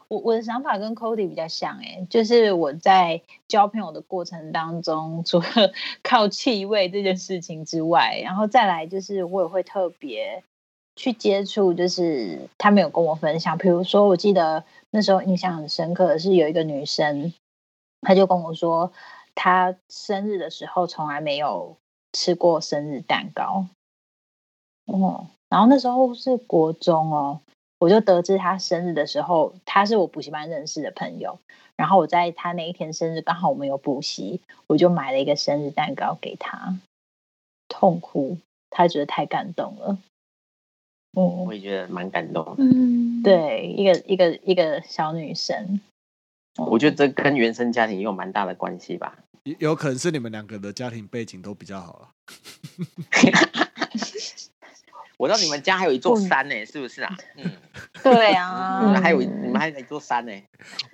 [0.08, 5.46] 我我的想法跟 Cody 比较像、欸，就是我在交朋友的过程当中，除了
[6.04, 10.44] 靠气味这件事情之外，然后再来就是我也会特别
[10.98, 17.34] 去接触，就是他们有跟我分享，比如说我记得那时候印象很深刻的是有一个女生，
[18.02, 18.92] 她就跟我说，
[19.36, 21.78] 她生日的时候从来没有
[22.12, 23.68] 吃过生日蛋糕，
[24.88, 27.40] 哦，然后那时候是国中哦，
[27.80, 31.40] 我就得知他生日的时候，他是我补习班认识的朋友。
[31.76, 36.76] 然后我在他那一天生日，刚好我们有补习，我就买了一个生日蛋糕给他，
[37.70, 38.40] 痛哭，
[38.72, 40.00] 他觉得太感动了。
[41.14, 42.56] 嗯我，也觉得蛮感动的。
[42.58, 45.80] 嗯，，对，一个一个一个小女生，
[46.58, 49.18] 我觉得这跟原生家庭也有蛮大的关系吧。
[49.44, 52.10] 有有可能是你们两个的家庭背景都比较好了，
[55.18, 57.18] 我知道你们家还有一座山呢，是不是啊？
[57.38, 57.50] 嗯，
[58.04, 60.32] 对啊， 你们还有你们还有一座山呢。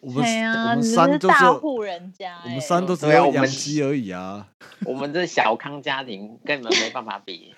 [0.01, 4.47] 我们对啊，我们你山就是是大户人家、我们欸山都只有养鸡而已啊。
[4.85, 7.53] 我们这小康家庭根本没办法比。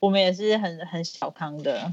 [0.00, 1.92] 我们也是很很小康的。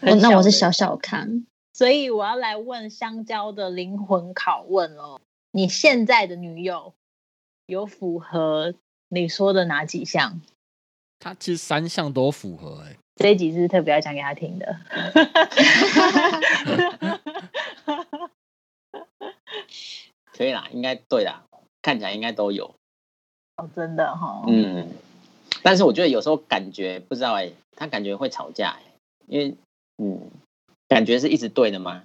[0.00, 5.20] 我那我是小小康，所以我要来问香蕉的灵魂拷问哦：
[5.52, 6.94] 你现在的女友
[7.66, 8.74] 有符合
[9.08, 10.40] 你说的哪几项？
[11.20, 14.76] 他其实三项都符合哎、这一集是特别要讲给他听的。
[20.32, 21.44] 可以啦，应该对啦，
[21.80, 22.74] 看起来应该都有。
[23.56, 24.88] 哦，真的哈、嗯，
[25.62, 28.82] 但是我觉得有时候感觉不知道哎、他感觉会吵架哎、
[29.26, 29.56] 因为
[29.98, 30.30] 嗯，
[30.88, 32.04] 感觉是一直对的吗？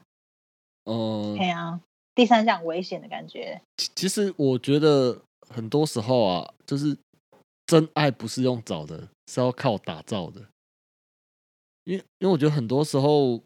[0.86, 1.82] 嗯、对啊，
[2.15, 3.62] 第三项危险的感觉。
[3.78, 6.98] 其其实我觉得很多时候啊，就是
[7.65, 10.41] 真爱不是用找的，是要靠打造的。
[11.84, 13.41] 因为因为我觉得很多时候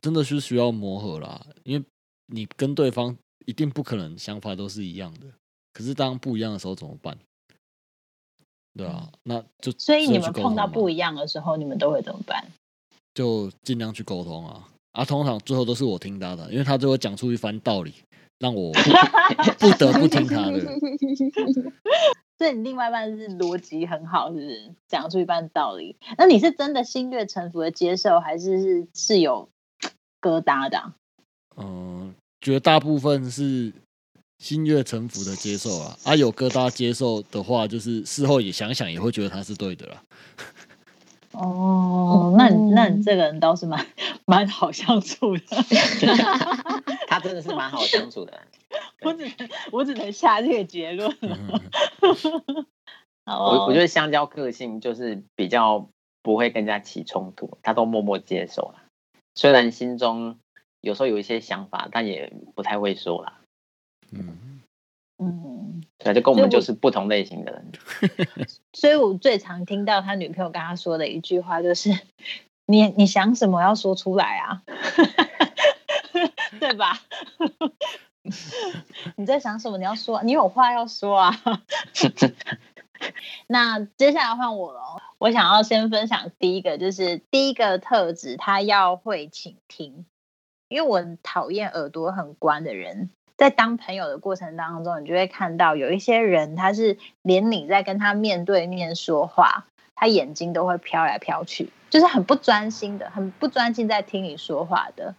[0.00, 1.84] 真的是需要磨合啦，因为
[2.26, 5.26] 你跟对方一定不可能想法都是一样的，
[5.72, 7.18] 可是当不一样的时候怎么办？
[8.76, 12.44] 对啊，那就所以你们碰到不一样的时候，你们都会怎么办？
[13.14, 14.68] 就尽量去沟通啊。
[14.92, 17.94] 啊，通常最后都是我听他的，因为他最后讲出一番道理，
[18.38, 20.60] 让我不 得不听他的。
[22.38, 24.74] 所以你另外一半是逻辑很好，是不是？
[24.88, 25.96] 讲出一半道理。
[26.18, 29.48] 那你是真的心悦诚服的接受，还是是是有
[30.20, 30.94] 疙瘩的啊、
[31.56, 33.72] 嗯，绝大部分是
[34.38, 40.02] 心悦诚服的接受啊，啊有疙瘩接受的话，就是事后也想想也会觉得他是对的啦。
[41.32, 43.86] 哦，那你那你这个人倒是蛮
[44.24, 45.42] 蛮好相处的。
[47.08, 48.40] 他真的是蛮好相处的。
[49.02, 51.14] 我只能我只能下这个结论
[53.24, 55.88] 我我觉得香蕉个性就是比较
[56.22, 58.82] 不会跟人家起冲突，他都默默接受了。
[59.34, 60.38] 虽然心中
[60.80, 63.40] 有时候有一些想法，但也不太会说啦。
[64.12, 64.60] 嗯，
[65.18, 67.72] 嗯，对，就跟我们就是不同类型的人。
[68.72, 71.90] 所以我最常听到他女朋友跟他说的一句话就是
[72.66, 74.62] ：“你你想什么要说出来啊，
[76.60, 77.00] 对吧？
[79.16, 79.78] 你在想什么？
[79.78, 81.32] 你要说，你有话要说啊。”
[83.46, 84.80] 那接下来换我了，
[85.18, 90.06] 我想要先分享第一个，就是第一个特质，他要会倾听，
[90.68, 93.10] 因为我很讨厌耳朵很关的人。
[93.36, 105.14] 在当朋友的过程当中，你就会看到有一些人，他是连你在跟他面对面说话，他眼睛都会飘来飘去，就是很不专心的，很不专心在听你说话的。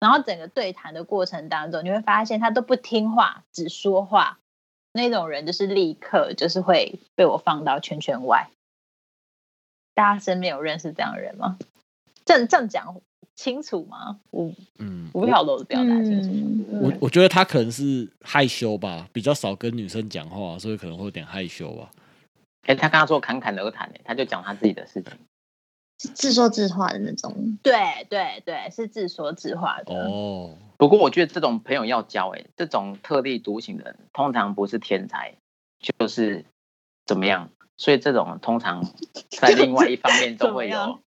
[0.00, 4.38] 然后整个对谈的过程当中，你会发现他都不听话，只说话。
[4.92, 8.50] 那种人就是立刻就是会被我放到圈圈外。
[9.94, 11.58] 大家身边有认识这样的人吗？
[12.24, 13.00] 这样这样讲
[13.40, 14.20] 清楚吗？
[14.30, 21.90] 我嗯，我不晓得我的表达清楚我我觉得他可能是害羞吧，比较少跟女生讲话，所以可能会有点害羞吧。
[22.66, 25.12] 哎、他刚刚说侃侃而谈、欸，他就讲他自己的事情。
[25.98, 27.58] 是自说自话的那种。
[27.62, 27.72] 对
[28.10, 29.94] 对对，是自说自话的。
[29.94, 35.34] 哦，不过我觉得这种朋友要交、欸，这种特立独行的人，通常不是天才，
[35.80, 36.44] 就是
[37.06, 37.48] 怎么样？
[37.78, 38.84] 所以这种通常
[39.30, 41.00] 在另外一方面都会有，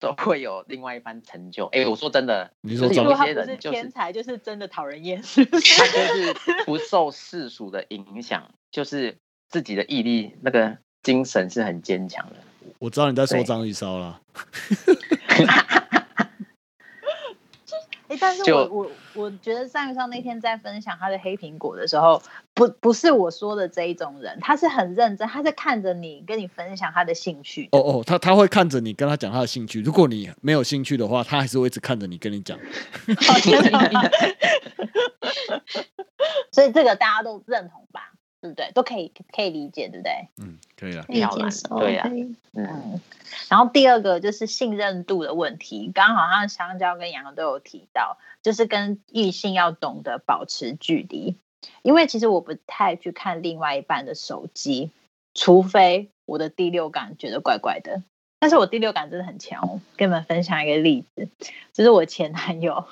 [0.00, 1.66] 都会有另外一番成就。
[1.66, 5.80] 哎、我说真的，你说有些人就是天才，就是真的讨人厌，是不是？
[5.80, 6.34] 他就是
[6.64, 9.16] 不 受世俗的影响，就是
[9.48, 12.36] 自己的毅力那个精神是很坚强的。
[12.78, 14.20] 我知道你在说张玉烧啦。
[18.18, 22.20] 哎、但是我我我觉得上一上那天在分享他的黑苹果的时候，
[22.52, 27.68] 不不是我说的这一种人，他是很认真，他在看着你跟你分享他的兴趣。
[27.70, 32.58] 哦哦，他他会看着你跟他讲他的兴趣，如果你没有兴趣的话，他还是会一直看着你跟你讲。
[36.50, 38.10] 所以这个大家都认同吧？
[38.40, 38.70] 对不对？
[38.72, 40.28] 都可以可以理解，对不对？
[40.36, 41.02] 嗯，可以了。
[41.04, 42.22] 可以要啦接受，对啊可以
[42.54, 43.00] 嗯，嗯。
[43.48, 51.36] 然后第二个就是信任度的问题，刚好像香蕉跟羊都有提到，就是跟异性要懂得保持距离。
[51.82, 54.90] 因为其实我不太去看另外一半的手机，
[55.34, 58.02] 除非我的第六感觉得怪怪的。
[58.38, 61.28] 但是我第六感真的很强哦，跟你们分享一个例子，
[61.72, 62.86] 就是我前男友，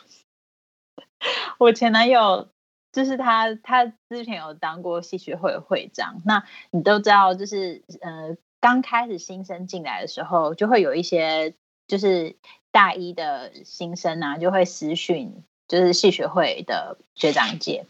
[1.59, 2.49] 我前男友
[2.97, 6.23] 就是他，他之前有当过戏学会会长。
[6.25, 11.55] 那你都知道，就是呃，刚开始新生进来的时候，就会有一些
[11.87, 12.37] 就是
[12.73, 17.85] 大一的新生啊，就会私讯就是戏学会的学长姐，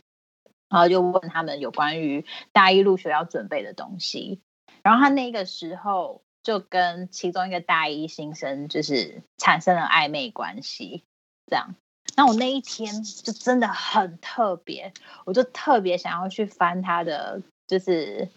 [0.68, 4.40] 然后就问他们有关于大一入学要准备的东西。
[4.82, 11.04] 然后他那个时候就跟其中一个大一新生就是产生了暧昧关系，
[11.46, 11.76] 这样。
[12.16, 14.92] 那我那一天就真的很特别，
[15.26, 18.28] 我就特别想要去翻他的，就是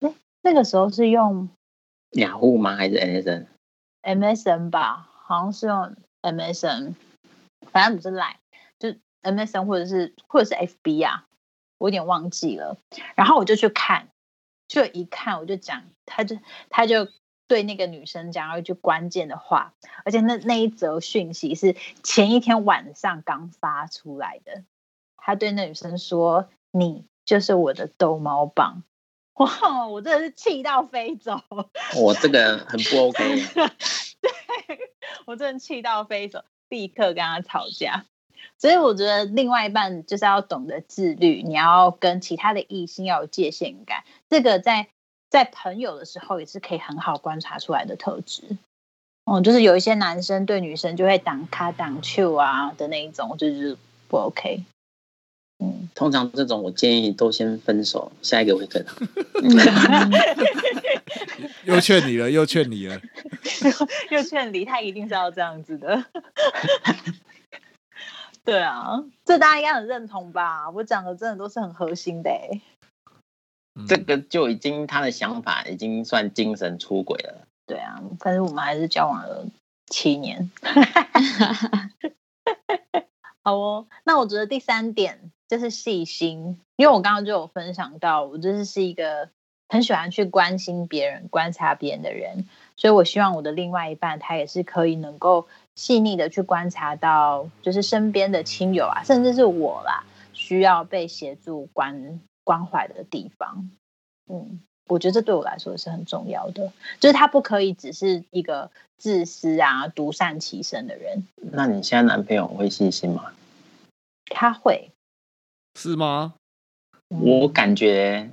[0.00, 0.12] 哎
[0.42, 1.48] 那个时候是用
[2.10, 2.74] 雅虎吗？
[2.74, 6.94] 还是 MSN？MSN 吧，好像是用 MSN，
[7.70, 8.36] 反正不是 Line，
[8.78, 11.26] 就 MSN 或者是或者是 FB 啊，
[11.78, 12.76] 我有点忘记了。
[13.14, 14.08] 然后我就去看，
[14.66, 16.36] 就一看我就讲，他就
[16.68, 17.08] 他就
[17.54, 19.74] 对那个女生讲了一句关键的话，
[20.04, 24.64] 而且那那一则讯息是前一天晚上刚发出来的。
[25.16, 28.82] 他对那女生说：“你就是我的逗猫棒。”
[29.38, 31.40] 哇，我真的是气到飞走。
[31.96, 33.46] 我这个很不 OK。
[34.20, 34.90] 对
[35.24, 38.04] 我真的气到飞走，立刻跟他吵架。
[38.58, 44.02] 所以我觉得另外一半就是要懂得自律，你要跟其他的异性要有界限感。
[44.28, 44.88] 这个在
[45.34, 48.56] 在朋友的时候也是可以很好观察出来的特质。
[49.24, 53.76] 哦、就是有一些男生对女生就会挡卡挡球啊的那一种，就是
[54.06, 54.62] 不 OK。
[55.58, 58.96] 嗯，通常这种我建议都先分手，下一个会更好。
[59.42, 59.50] 嗯
[61.66, 63.00] 又劝你了，又劝你了。
[64.12, 66.04] 又劝离，他一定是要这样子的。
[68.44, 70.70] 对啊，这大家应该很认同吧？
[70.70, 72.60] 我讲的真的都是很核心的、欸。
[73.74, 77.46] 嗯这个就已经他的想法已经算精神出轨了。
[77.66, 79.46] 对啊，但是我们还是交往了
[79.86, 80.50] 七年。
[83.42, 89.28] 好哦，那我觉得第三点就是细心，因为我刚刚就有分享到，我就是是一个
[89.68, 92.46] 很喜欢去关心别人、观察别人的人，
[92.76, 103.70] 所以我希望我的另外一半他也是可以能够细腻的去观察到，就是身边的亲友啊，甚至是我啦，需要被协助关关怀的地方。
[104.30, 113.32] 嗯，我觉得这对我来说是很重要的，就是他不可以只是一个自私啊、独善其身的人，那你现在男朋友会细心吗？
[114.26, 114.90] 他会。
[115.78, 116.34] 是吗？
[117.10, 118.30] 嗯我感觉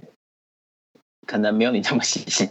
[1.27, 2.49] 可能没有你这么细心。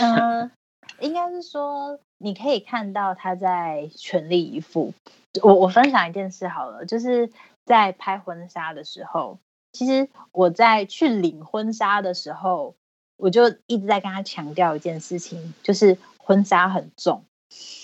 [0.00, 0.50] 嗯，
[1.00, 4.94] 应该是说，你可以看到他在全力以赴。
[5.42, 7.30] 我我分享一件事好了，就是
[7.68, 9.38] 在拍婚纱的时候，
[9.72, 12.74] 其实我在去领婚纱的时候，
[13.18, 17.26] 我就一直在跟他强调一件事情，就是婚纱很重，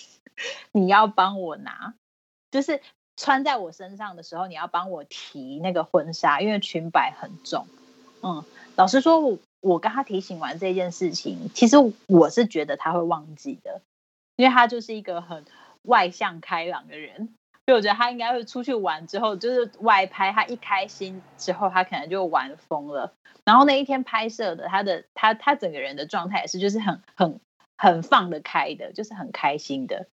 [0.73, 1.95] 你要帮我拿，
[2.51, 2.81] 就是
[3.15, 7.67] 穿在我身上的时候，你要帮我提那个婚纱，因为裙摆很重。
[8.23, 8.43] 嗯，
[8.77, 11.77] 老实说，我跟他提醒完这件事情，其实
[12.07, 13.83] 我是觉得他会忘记的，
[14.37, 15.45] 因为他就是一个很
[15.83, 17.35] 外向开朗的人，
[17.67, 23.15] 所以我觉得他应该会出去玩之后，就是外拍，他一开心之后，他可能就玩疯了。
[23.45, 27.41] 然后那一天拍摄的，他的他他整个人的状态也是，就是很很
[27.77, 30.09] 很放得开的，就是很开心的。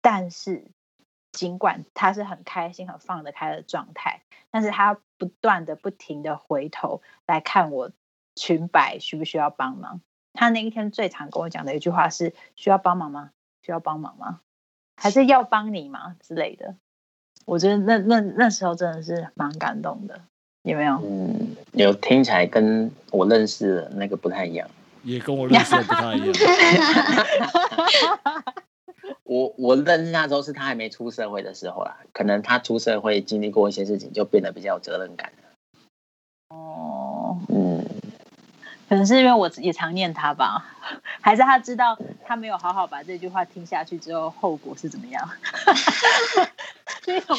[0.00, 0.70] 但是
[1.32, 7.90] 尽管他是很开心、很放得开的状态，但是他不断的、不停的回头来看我
[8.34, 10.00] 裙摆需不需要帮忙。
[10.32, 13.32] 他那一天最常跟我讲的一句话是：需要帮忙吗？
[13.62, 14.40] 需要帮忙吗？
[14.96, 16.16] 还是要帮你吗？
[16.20, 16.76] 之类的。
[17.46, 20.20] 我觉得那那那时候真的是蛮感动的，
[20.62, 21.00] 有没有？
[21.02, 24.68] 嗯，有听起来跟我认识的那个不太一样。
[25.04, 26.34] 也跟我认识的不太一样。
[29.22, 36.56] 我我认识他的时候是他还没出社会的时候啦，可能他出社会经历过一些事情，就变得比较有责任感了。
[36.56, 37.84] 哦，嗯，
[38.88, 40.64] 可能是因为我也常念他吧，
[41.20, 45.28] 还是他知道他没有好好把这句话听下去之后，后果是怎么样？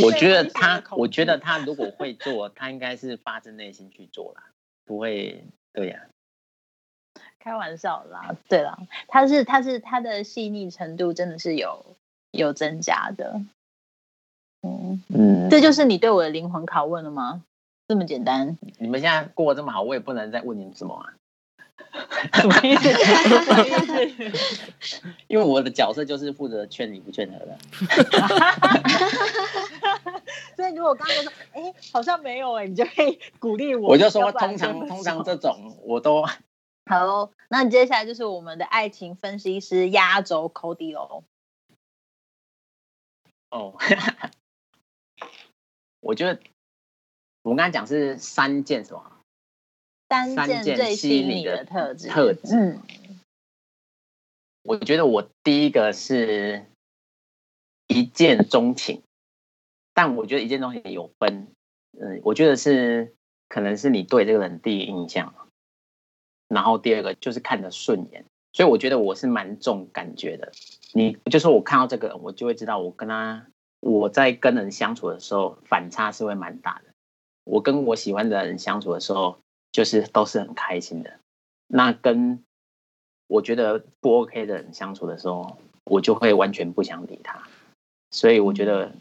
[0.03, 4.43] 我觉得他，我觉得他如果会做，他应该是发自内心去做啦，
[4.85, 5.43] 不会
[5.73, 6.07] 对呀、
[7.39, 8.77] 开玩笑啦，对啦，
[9.07, 11.95] 他是他是他的细腻程度真的是有
[12.31, 13.41] 有增加的，
[14.61, 17.43] 嗯，嗯，这就是你对我的灵魂拷问了吗？
[17.87, 18.57] 这么简单？
[18.79, 21.13] 你们现在过得这么好，我也不能再问你们什么啊，
[25.27, 27.57] 因为我的角色就是负责劝你不劝和的。
[30.55, 33.89] 所以如果刚刚说，哎，好像没有哎、你就可以鼓励我。
[33.89, 41.23] 我就说，通常通常这种我都好喽，那你接下来就是我们的爱情分析师压轴 Cody 喽。
[43.49, 43.77] 哦，
[45.99, 46.39] 我觉得
[47.43, 49.11] 我们刚才讲是三件什么
[50.09, 52.81] 三件最吸引你的的特质，特质嗯，
[54.63, 56.65] 我觉得我第一个是
[57.87, 59.01] 一见钟情，
[59.93, 61.47] 但我觉得一见钟情有分，
[61.99, 63.13] 嗯，我觉得是
[63.49, 65.33] 可能是你对这个人第一印象，
[66.47, 70.51] 然后第二个就是看得顺眼，所以我觉得我是蛮重感觉的。
[70.93, 73.45] 你就是我看到这个人，我就会知道我跟他
[73.81, 76.85] 我在跟人相处的时候反差是会蛮大的。
[77.43, 79.39] 我跟我喜欢的人相处的时候，
[79.77, 81.19] 就是都是很开心的。
[81.67, 82.43] 那跟
[83.27, 87.47] 我觉得不 OK 的人相处的时候，我就会完全不想理他。
[88.09, 88.91] 所以我觉得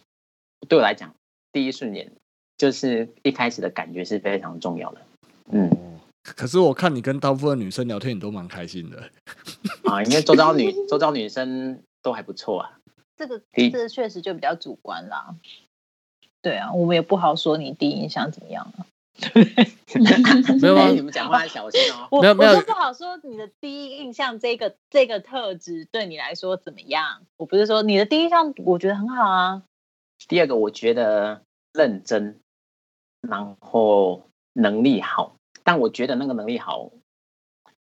[0.69, 1.15] 对我来讲，
[1.51, 2.13] 第一瞬间
[2.59, 5.01] 就是一开始的感觉是非常重要的。
[5.51, 5.71] 嗯，
[6.23, 9.11] 可是我看你跟大部分女生聊天，你都蛮开心的。
[9.85, 12.79] 啊，因为周遭女周遭女生都还不错啊。
[13.17, 15.35] 这个这个确实就比较主观啦。
[16.43, 18.85] 对啊，我们也不好说你第一印象怎么样啊。
[20.61, 22.09] 没有啊哎你们讲话要小心哦。
[22.11, 27.23] 我没有没有我说不好说你的第一印象这个这个特质对你来说怎么样？
[27.37, 29.63] 我不是说你的第一印象我觉得很好啊。
[30.29, 31.43] 第二个，我觉得
[31.73, 32.41] 认真，
[33.21, 36.91] 然后能力好，但我觉得那个能力好，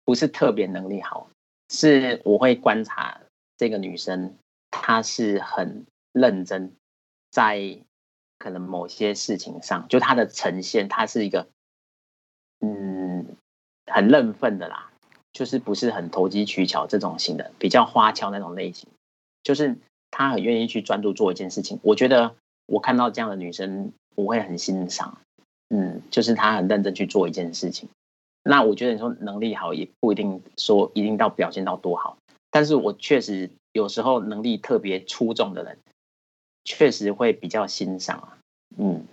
[0.06, 1.30] 不是特别能力好，
[1.70, 3.22] 是我会观察
[3.58, 4.36] 这个女生，
[4.72, 6.74] 她是很认真，
[7.30, 7.78] 在
[8.44, 11.48] 可能某些事情上，就她的呈现，她是一个，
[12.60, 13.38] 嗯，
[13.88, 14.92] 很认份的啦，
[15.32, 18.90] 就是不是很投机取巧这种型的，比较花俏那种类型，
[19.44, 19.78] 就是
[20.12, 21.80] 她很愿意去专注做一件事情。
[21.84, 22.36] 我觉得
[22.66, 25.18] 我看到这样的女生，我会很欣赏。
[25.70, 27.88] 嗯，就是她很认真去做一件事情。
[28.44, 32.18] 那我觉得你说能力好，也不一定说一定到表现到多好，
[32.52, 35.80] 但是我确实有时候能力特别出众的人，
[36.66, 38.38] 确实会比较欣赏啊。
[38.78, 39.06] 嗯，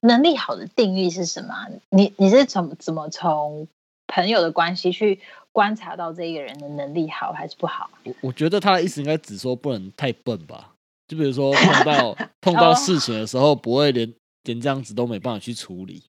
[0.00, 1.68] 能力好的定义是什么啊？
[1.90, 3.68] 你你是从怎么从
[4.06, 5.20] 朋友的关系去
[5.52, 7.90] 观察到这一个人的能力好还是不好？
[8.04, 10.74] 我我觉得他的意思应该只说不能太笨吧，
[11.08, 16.02] 就比如说碰到 碰到事情的时候，不会连连这样子都没办法去处理，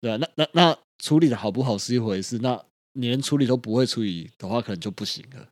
[0.00, 2.60] 对啊，那那那处理的好不好是一回事，那
[2.94, 5.46] 你连处理都不会处理的话，可能就不行了。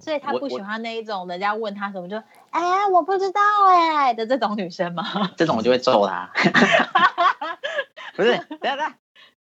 [0.00, 2.16] 所以他不喜欢那一种人家问他什么就
[2.50, 5.30] 哎呀我不知道哎、的这种女生吗？
[5.36, 6.30] 这种我就会揍他。
[8.14, 8.98] 不是， 等一下等下，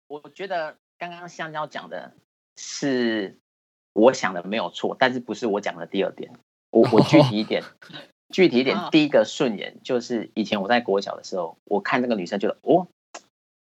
[0.08, 2.12] 我觉得刚刚香蕉讲的
[2.56, 3.38] 是
[3.92, 6.32] 我想的没有错，但是不是我讲的第二点。
[6.70, 7.62] 我我具体一点，
[8.28, 12.88] 具体一点啊，第一个顺眼就是以前我在国小的时候，我看那个女生觉得哦，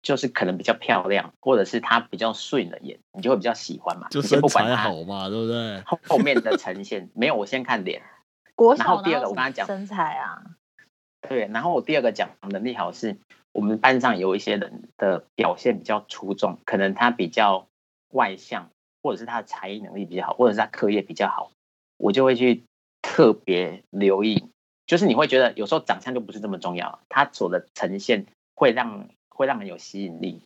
[0.04, 4.10] 就是可能比较漂亮，或者是她比较顺的眼，你就会比较喜欢嘛。
[4.10, 5.82] 就你先身材不管她好嘛，对不对？
[5.86, 8.04] 后后面的呈现，没有，我先看脸。
[8.54, 10.44] 国小然后第二个我刚才讲身材啊，
[11.28, 13.18] 对，然后我第二个讲能力好是，
[13.52, 17.68] 我们班上有一些人的表现比较出众，可能他比较
[18.10, 18.70] 外向，
[19.02, 21.52] 或者是他的才艺能力比较好，或者是他课业比较好，
[21.98, 22.64] 我就会去
[23.02, 24.50] 特别留意。
[24.86, 30.42] 就是你会觉得有时候长相就不是这么重要，他所的呈现会让会让人有吸引力。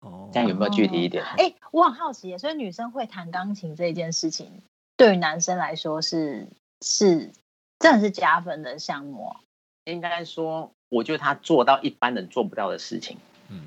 [0.00, 1.24] 哦这样有没有具体一点？
[1.38, 4.62] 哎、我很好奇耶，所以女生会弹钢琴这件事情，
[4.96, 6.48] 对于男生来说是
[6.82, 7.32] 是
[7.78, 9.36] 真的是加分的项目哦。
[9.84, 13.16] 应该说，我觉得他做到一般人做不到的事情。
[13.48, 13.62] 嗯，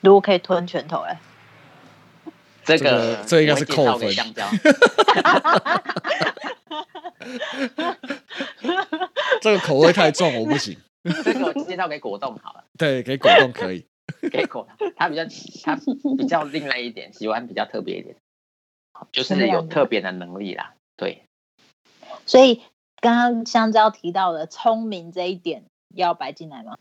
[0.00, 1.20] 如果可以吞拳头，哎，
[2.64, 4.46] 这这个个这应该是扣分给香蕉。
[9.42, 10.78] 这个口味太重，我不行。
[11.24, 12.64] 这个我介绍给果冻好了。
[12.78, 13.86] 对，给果冻可以。
[14.32, 15.22] 给果冻，他比较
[15.62, 15.78] 他
[16.18, 18.16] 比较另类一点，喜欢比较特别一点，
[19.12, 20.74] 就是有特别的能力啦。
[20.96, 21.22] 对，
[22.26, 22.60] 所以
[22.96, 25.62] 刚刚香蕉提到的聪明这一点
[25.94, 26.76] 要摆进来吗？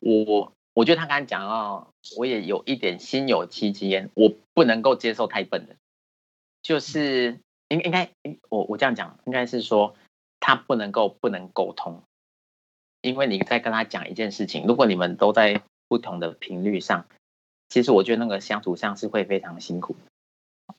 [0.00, 1.88] 我我觉得他刚才讲到，
[2.18, 5.76] 我也有一点心有戚戚焉，我不能够接受太笨的，
[6.60, 8.10] 就是应应该
[8.50, 9.96] 我我这样讲，应该是说
[10.40, 12.02] 他不能够不能沟通，
[13.06, 17.06] 因为你在跟他讲一件事情，如果你们都在不同的频率上，
[17.68, 19.96] 其实我觉得那个相处上是会非常辛苦。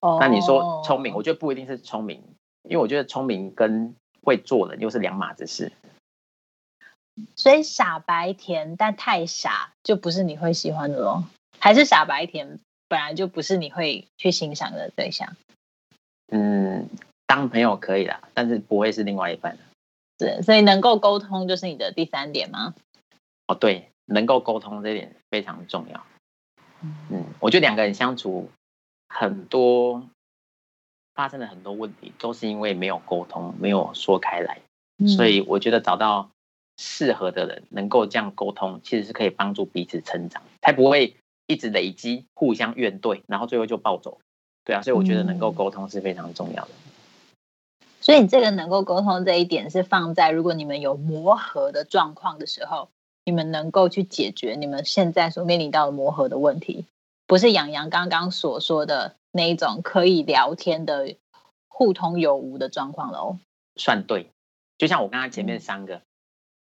[0.01, 2.21] 哦那你说聪明，我觉得不一定是聪明，
[2.63, 5.71] 因为我觉得聪明跟会做人又是两码子事。
[7.36, 11.23] 所以傻白甜，但太傻就不是你会喜欢的咯，
[11.59, 15.36] 还是傻白甜本来就不是你会去欣赏的对象？
[16.28, 16.89] 嗯，
[17.25, 19.57] 当朋友可以啦，但是不会是另外一半。
[20.20, 22.74] 是，所以能够沟通就是你的第三点吗？
[23.47, 26.03] 哦，对，能够沟通这点非常重要。
[27.09, 28.49] 嗯，我觉得两个人相处
[29.09, 30.03] 很多
[31.13, 34.59] 发生了很多问题，都是因为没有沟通，没有说开来。
[35.15, 36.30] 所以我觉得找到
[36.78, 41.15] 适合的人，能够这样沟通，其实是可以帮助彼此成长，才不会
[41.45, 44.20] 一直累积互相怨怼，然后最后就暴走。
[44.65, 46.72] 对啊，所以我觉得能够沟通是非常重要的。
[48.08, 52.88] 所以你这个能够沟通这一点是放在如果你们有磨合的状况的时候，
[53.26, 56.86] 你们能够去解决你们现在所面临到的磨合的问题，
[57.26, 61.18] 不是杨洋刚刚所说的那一种可以聊天的
[61.68, 63.39] 互通有无的状况喽。
[63.76, 64.32] 算对，
[64.78, 65.47] 就像我刚刚前嗯。
[65.47, 66.01] 面三个，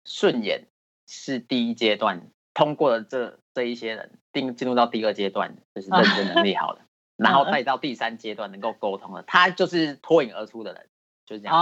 [0.04, 0.66] 顺眼
[1.06, 6.80] 是第一阶段，通过了这这一些人，进进入到第二阶段，就是认知能力好了，
[7.16, 10.86] 然后再到第三阶段能够沟通了，他就是脱颖而出的人，
[11.24, 11.54] 就这样。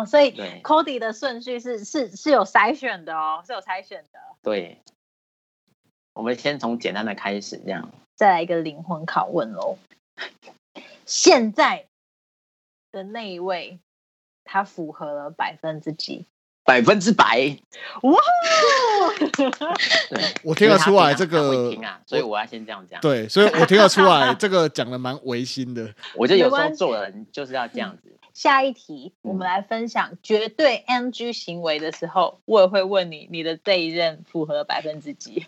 [0.00, 4.20] 哦，所以对 Cody 的顺序是是是有筛选的哦，是有筛选的。
[4.42, 4.82] 对，
[6.12, 7.90] 我们先从简单的开始，这样。
[8.14, 9.78] 再来一个灵魂拷问喽。
[11.06, 11.86] 现在
[12.92, 13.80] 的那一位，
[14.44, 16.26] 他符合了百分之几？
[16.64, 17.56] 百分之百，
[18.02, 18.18] 哇！
[20.10, 25.94] 对，我听得出来这个听啊，所以我要先这样讲。，对，所以我听得出来这个讲的蛮违心的。
[26.16, 28.10] 我觉得有时候做人就是要这样子。
[28.32, 35.46] 下一题，我们来分享绝对 NG 行为的时候，我也会问你，你的这一任符合百分之几？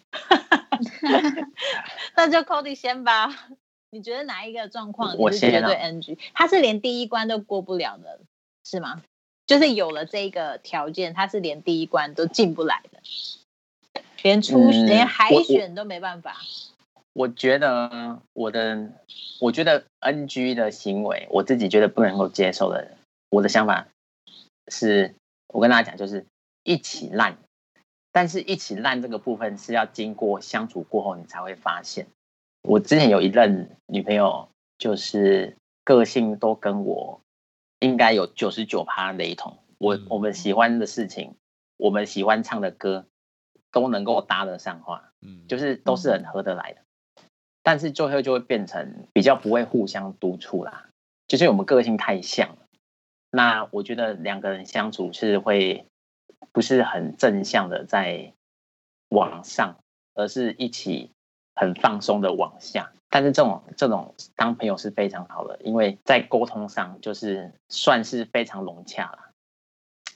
[2.14, 3.48] 那就 Cody 先吧。
[3.90, 6.18] 你觉得哪一个状况我你是绝对先啊 NG？
[6.34, 8.20] 他是连第一关都过不了的，
[8.62, 9.02] 是吗？
[9.46, 16.36] 就是有了这个条件，他是连第一关都进不来的，连初、嗯连海选都没办法。
[17.12, 18.92] 我觉得我的，
[19.40, 22.96] 我觉得 NG 的行为，我自己觉得不能够接受的，
[23.30, 23.86] 我的想法
[24.68, 25.14] 是，
[25.48, 26.26] 我跟大家讲，就是
[26.62, 27.38] 一起烂，
[28.12, 32.06] 但是一起烂这个部分是要经过相处过后，你才会发现。
[32.62, 37.20] 我之前有一任女朋友，就是个性都跟我
[37.78, 41.36] 应该有九十九趴雷同，我嗯我们喜欢的事情，
[41.76, 43.06] 我们喜欢唱的歌，
[43.70, 45.12] 都能够搭得上话。
[45.20, 46.82] 嗯，就是都是很合得来的，
[47.62, 50.88] 但是最后就会变成比较不会互相督促啦，
[51.26, 52.58] 就是我们个性太像了。
[53.30, 55.86] 那我觉得两个人相处是会
[56.52, 58.34] 不是很正向的在
[59.08, 59.78] 往上，
[60.14, 61.10] 而是一起
[61.56, 62.92] 很放松的往下。
[63.08, 69.30] 但是这种这种当朋友是非常好的，因为在沟通上就是算是非常融洽了。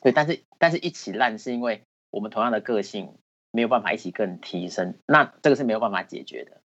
[0.03, 3.17] 对，但是但是一起烂是因为我们同样的个性
[3.51, 6.61] 没有办法一起更提升，那这个是没有办法解决的。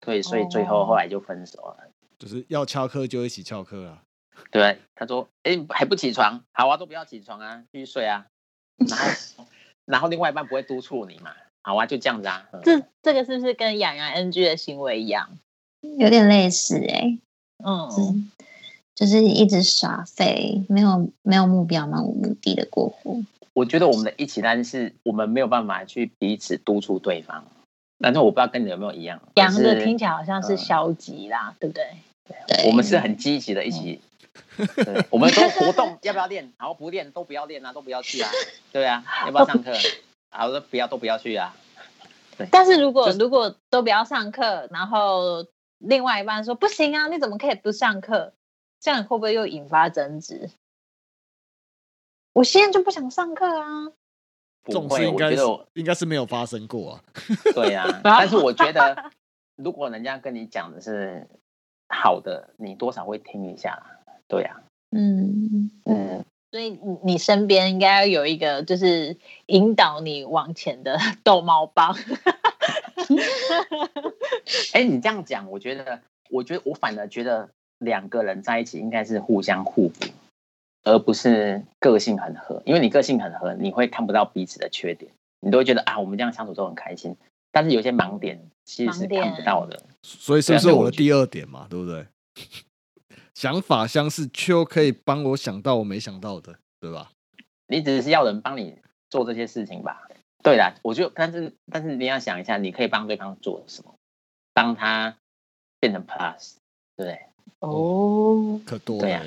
[0.00, 1.90] 对，所以最后哦后来就分手了。
[2.18, 4.02] 就是要翘课就一起翘课啊。
[4.50, 6.44] 对，他说：“哎，还不起床？
[6.52, 8.26] 好啊，都不要起床啊，继续睡啊。
[8.78, 9.46] ”然后，
[9.84, 11.34] 然后另外一半不会督促你嘛？
[11.68, 12.48] 好啊，就这样子啊。
[12.52, 15.28] 嗯这这个是不是跟养羊 NG 的行为一样？
[15.98, 17.18] 有点类似哎、
[17.62, 18.30] 嗯，嗯，
[18.94, 23.20] 就是一直耍废，没有没有目标、漫无目的的过活。
[23.52, 27.44] 我觉得我们的一起单是我们没有办法去彼此督促对方，
[27.98, 31.84] 但是我不知道跟你有没有一样，羊的就是听起来好像是嗯消极啦，对不对？
[32.46, 34.00] 对，我们是很积极的一起，
[34.56, 36.50] 对，我们都活动要不要练？
[36.56, 38.30] 好，不练都不要练啊，都不要去啊，
[38.72, 39.72] 对啊，要不要上课？
[40.30, 41.54] 好，都不要都不要去啊。
[42.50, 45.46] 但是如果、就是如果都不要上课，然后
[45.78, 48.32] 另外一半说不行啊，你怎么可以不上课？
[48.80, 50.50] 这样会不会又引发争执？
[52.32, 53.92] 我现在就不想上课啊！
[54.64, 57.02] 这种不会，事应该是我觉得应该是没有发生过啊。
[57.54, 59.10] 对啊， 但是我觉得，
[59.56, 61.26] 如果人家跟你讲的是
[61.88, 63.98] 好的，你多少会听一下啦。
[64.28, 64.60] 对啊，
[64.92, 71.94] 嗯，嗯，所以你你身边应该要有一个就是引导你往前的 逗猫棒。
[74.72, 80.06] 哎，你这样讲，我觉得，我觉得我反而觉得两个人在一起应该是互相互补，
[80.84, 82.62] 而不是个性很合。
[82.64, 87.16] 因为你个性很合，你会看不到彼此的缺点，你都会觉得啊，我们这样相处都很开心。
[87.50, 89.82] 但是有些盲点其实是看不到的。
[90.02, 91.66] 所以是不对啊所以我是我的第二点嘛？
[91.68, 92.06] 对不对？
[93.38, 97.12] 想法相似，却又可以帮我想到我没想到的，对吧？
[97.68, 98.76] 你只是要人帮你
[99.08, 100.08] 做这些事情吧？
[100.42, 103.94] 对啦，我就但是但是你要想一下，你可以帮对方做什么，
[104.52, 105.16] 帮他
[105.78, 106.56] 变成 plus，
[106.96, 107.20] 对不对？
[107.60, 109.22] 哦，可多了对啊。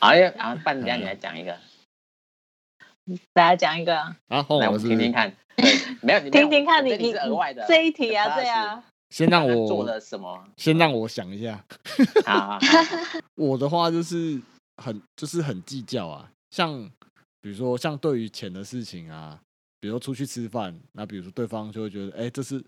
[0.00, 1.56] 好，要然后半等一下你来讲一个，
[3.32, 5.32] 大家讲一个啊，来我们听听看。
[5.54, 8.84] 对，没有，你没有 听听看你你是额外的这一题啊对啊，
[9.14, 10.44] 先让 我做了什么？
[10.56, 11.64] 先让我想一下。
[13.36, 14.42] 我的话就是
[14.82, 16.82] 很就是很计较啊，像
[17.40, 19.40] 比如说像对于钱的事情啊，
[19.78, 22.60] 比如说出去吃饭，那比如说对方就会觉得，哎、这是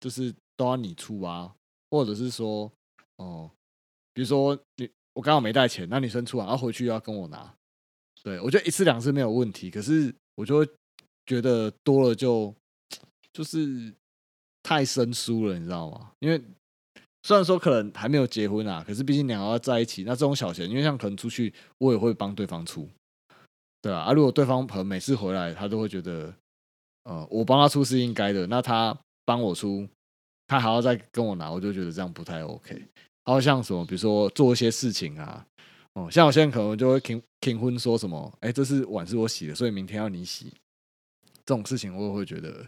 [0.00, 1.54] 就是都要你出啊，
[1.90, 2.72] 或者是说，
[3.16, 3.50] 哦、
[4.14, 7.54] 比如说你我刚好没带钱，那女生出啊，然后回去又要跟我拿，
[8.22, 10.66] 对我觉得一次两次没有问题，可是我就会
[11.26, 12.54] 觉得多了就
[13.34, 13.92] 就是
[14.62, 16.12] 太生疏了，你知道吗？
[16.20, 16.40] 因为
[17.22, 22.88] 虽然说可能还没有结婚啊，可是毕竟两个要在一起，那这种小钱，因为像可能出去，我也会帮对方出，
[23.82, 26.32] 对啊，啊，如果对方可能每次回来，他都会觉得，
[27.04, 29.86] 呃，我帮他出是应该的，那他帮我出，
[30.46, 32.82] 他还要再跟我拿，我就觉得这样不太 OK。
[33.24, 35.46] 还有像什么，比如说做一些事情啊，
[35.92, 40.52] 哦，像有些人可能就会停停婚，说什么，哎，这是碗是我洗的，所以明天要你洗，
[41.44, 42.66] 这种事情我也会觉得，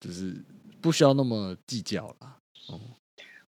[0.00, 0.34] 就是
[0.86, 2.38] 不需要那么计较啦。
[2.68, 2.80] 哦，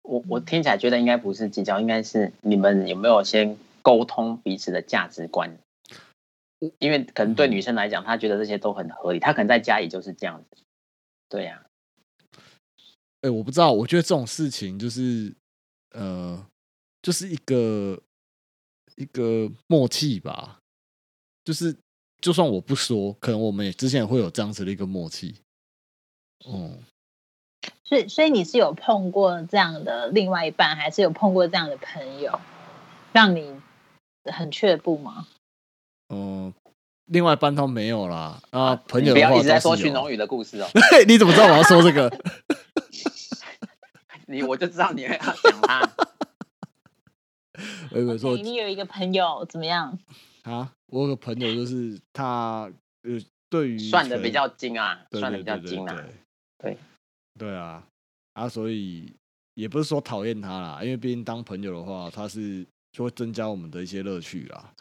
[0.02, 5.56] 我我听起来觉得应该不是计较，应该是你们有没有先沟通彼此的价值观？
[6.80, 10.64] 因为可能对女生来讲，她觉得这些都很合理，她可能在家里就是这样子。
[11.30, 11.64] 对呀、
[13.22, 15.32] 哎，我不知道，我觉得这种事情就是，
[15.92, 16.44] 呃，
[17.04, 18.02] 就是一个
[18.96, 20.58] 一个默契吧，
[21.46, 21.78] 就是
[22.20, 25.36] 就算我不说，可能我们也之前也会有这样子的一个默契。
[26.48, 26.78] 嗯，
[27.84, 32.40] 所以所以你是有碰过这样的另外一半，还是有碰过这样的朋友，
[33.14, 33.60] 让你
[34.26, 35.28] 很却步吗？
[36.10, 36.54] 嗯，
[37.06, 38.42] 另外一半都没有啦。
[38.52, 40.68] 啊，朋友的话不要一直在说徐荣宇的故事哦，
[41.08, 42.12] 你怎么知道我要说这个？
[44.28, 45.90] 你我就知道你会要讲他。
[47.92, 49.98] 我以为说你有一个朋友怎么样？
[50.44, 52.70] 啊，我有个朋友就是他
[53.04, 53.18] 呃，
[53.50, 56.04] 对于算的比较精啊，算的比较精啊。
[56.60, 56.78] 对
[57.38, 57.84] 对啊
[58.34, 59.14] 啊，所以
[59.54, 64.74] 也不是说讨厌他啦，因为毕竟当朋友的话，他是就会增加我们的一些乐趣啦。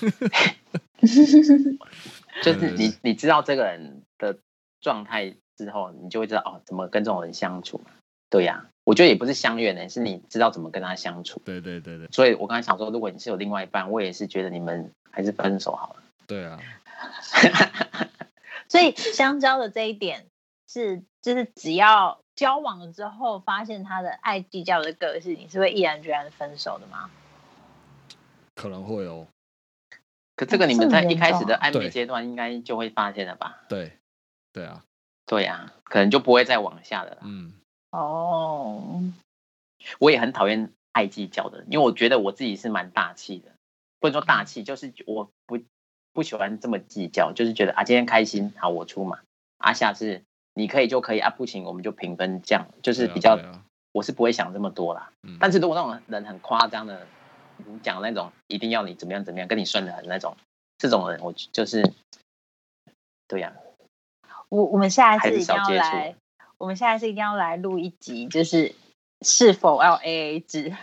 [2.42, 4.38] 就是你你知道这个人的
[4.80, 7.90] 状态之后，你就会知道哦，怎么跟这种人相处嘛。
[8.30, 11.42] 对呀、我觉得也不是相怨呢，是你知道怎么跟他相处。
[11.44, 16.02] 对对对对所以我刚才想说，如果你是有另外一半，我也是觉得你们还是分手好了。
[16.26, 16.58] 对啊，
[18.68, 20.24] 所以香蕉的这一点
[20.66, 27.10] 是，就是只要交往了之后，发现他的爱计较的个性，你是会毅然决然的分手的吗？
[28.54, 29.26] 可能会哦。
[30.34, 33.60] 可这个你们在一开始的暧昧对阶段应该就会发现了吧？
[33.68, 33.98] 对
[34.52, 34.82] 对啊，
[35.26, 37.18] 对呀、可能就不会再往下了啦。
[37.22, 37.52] 嗯，
[37.90, 39.02] 哦，
[39.98, 43.52] 我也很讨厌爱计较的人，因为我觉得我自己是蛮大气的，
[44.00, 45.60] 不能说大气，就是我不
[46.12, 49.20] 不喜欢这么计较，就是觉得啊今天开心，好我出嘛，
[49.58, 50.22] 啊下次
[50.54, 53.38] 你可以就可以啊不行我们就平分，这样就是比较，
[53.92, 55.12] 我是不会想这么多啦。
[55.22, 57.06] 嗯但是如果那种人很夸张的，
[57.56, 60.36] 你讲那种一定要你怎么样怎么样，跟你算的很那种，
[60.78, 61.92] 这种人我就是，
[63.28, 63.54] 对呀、
[64.48, 66.16] 我我们下一次一定要来，
[66.58, 68.74] 我们下一次一定要来录一集，就是
[69.20, 70.76] 是否要 A A 制。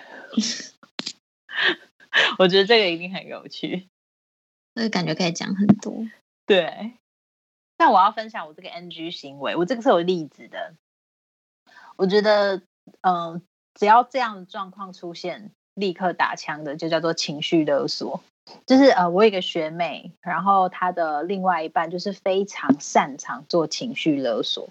[2.39, 3.87] 我觉得这个一定很有趣。
[4.75, 5.93] 所以感觉可以讲很多。
[6.45, 6.93] 对，
[7.79, 10.75] 那我要分享我这个 NG 行为，我这个是有例子的。
[11.95, 12.61] 我觉得，
[13.01, 13.41] 嗯、
[13.73, 18.21] 只要这样的状况出现，立刻打枪的就叫做情绪勒索。
[18.65, 24.69] 就是呃，我有一个学妹，然后她的另外一半就是非常擅长做情绪勒索。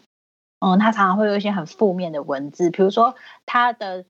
[0.61, 3.15] 嗯，他常常会有一些很负面的文字，比如说
[3.47, 4.05] 他的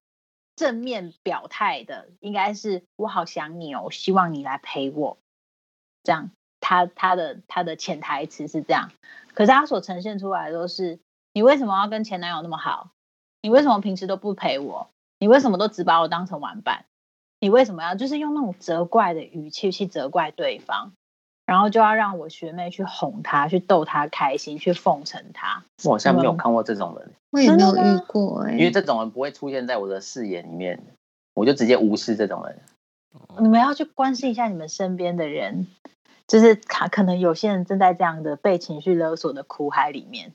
[0.56, 5.18] 正面表态的应该是“我好想你哦，我希望你来陪我”，
[6.02, 6.30] 这样
[6.68, 8.90] 他他的他的潜台词是这样，
[9.32, 10.98] 可是他所呈现出来的都是
[11.32, 12.90] 你为什么要跟前男友那么好？
[13.40, 14.90] 你为什么平时都不陪我？
[15.18, 16.84] 你为什么都只把我当成玩伴？
[17.40, 20.92] 你为什么要就是用那种责怪的语气去责怪对方？
[21.46, 25.64] 然后就要让我学妹去哄他，去逗他开心，去奉承他。
[25.84, 30.82] 我好像没有嗯看过这种人，我也没有遇过哎、因为这种人不会出现在我的视野里面，
[31.32, 32.60] 我就直接无视这种人。
[33.40, 35.66] 你们要去关心一下你们身边的人，
[36.28, 40.34] 就是可可能有些人正在这样的被情绪勒索的苦海里面。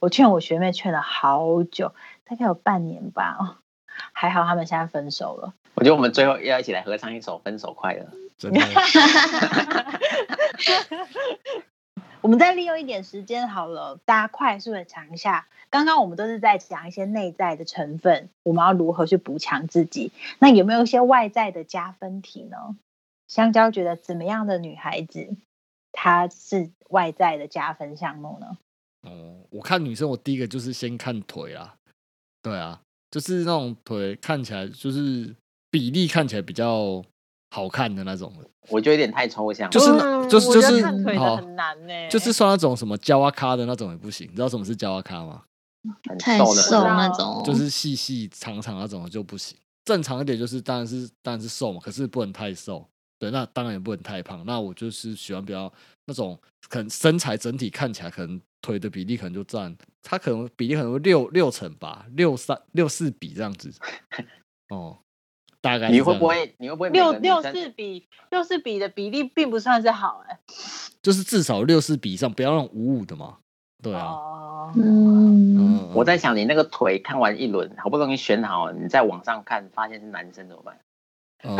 [0.00, 3.36] 我劝我学妹劝了好久，大概有半年吧。
[3.38, 3.56] 哦，
[4.12, 5.52] 还好他们现在分手了。
[5.74, 8.02] 我觉得我们最后要一起来合唱一首《分手快乐》。
[8.36, 8.60] 真的
[12.22, 15.46] 我们再利用一点时间好了，大家快速的讲一下。
[15.68, 20.10] 刚刚我们都是在讲一些内在的成分，我们要如何去补强自己。
[20.38, 22.56] 那有没有一些外在的加分题呢？
[23.28, 25.36] 香蕉觉得怎么样的女孩子，
[25.92, 28.58] 她是外在的加分项目呢？
[29.02, 31.74] 哦，我看女生，我第一个就是先看腿啊，
[32.42, 35.34] 对啊，就是那种腿看起来就是
[35.70, 37.04] 比例看起来比较
[37.50, 45.42] 好看的那种的，我觉得有点太抽象了，就是就是就是看腿的好很难呢、就是说那种什么焦啊咖的那种也不行，你知道什么是焦啊咖吗？
[46.08, 49.56] 很太瘦的瘦那种，就是细细长长那种就不行。
[49.84, 52.88] 正常一点就是当然是当然是瘦嘛，可是不能太瘦。
[53.24, 54.44] 对，那当然也不能太胖。
[54.44, 55.72] 那我就是喜欢比较
[56.04, 63.72] 那种可能身材整体看起来可能腿的比例可能就占，它可能比例可能会六六成吧，六三六四比这样子。
[64.68, 64.98] 哦，
[65.62, 66.54] 大概你会不会？
[66.58, 70.38] 你会不会每六六四比六四比的比例并不算是好哎、
[71.00, 73.38] 就是至少六四比以上，不要那种五五的嘛。
[73.82, 80.78] 对啊，哦，嗯，嗯嗯，我在想，你那个腿看完一轮，好不容易选好，你在网上看发现是男生怎么办？
[81.44, 81.56] 嗯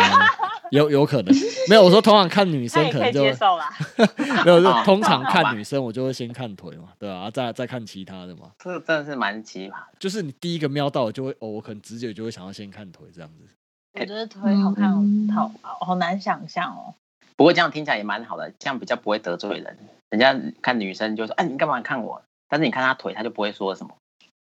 [0.71, 1.33] 有有可能
[1.69, 1.85] 没有。
[1.85, 3.71] 我说通常看女生可能就接受啦。
[4.45, 8.51] 没有，就哦通常看女生我就会先看腿嘛，对啊，再再看其他的嘛。
[8.59, 9.75] 这个真的是蛮奇葩。
[10.01, 13.47] 就是你第一个瞄到，我就会哦，我可能直觉就会想要先看腿这样子。
[13.93, 16.95] 我觉得腿好看嗯，好好难想象哦。
[17.37, 19.79] 不过这样听起来也蛮好的，这样比较不会得罪人。
[20.11, 23.95] 人家看女生就说：“哎，你干嘛看我？”但是你看她腿，她就不会说什么。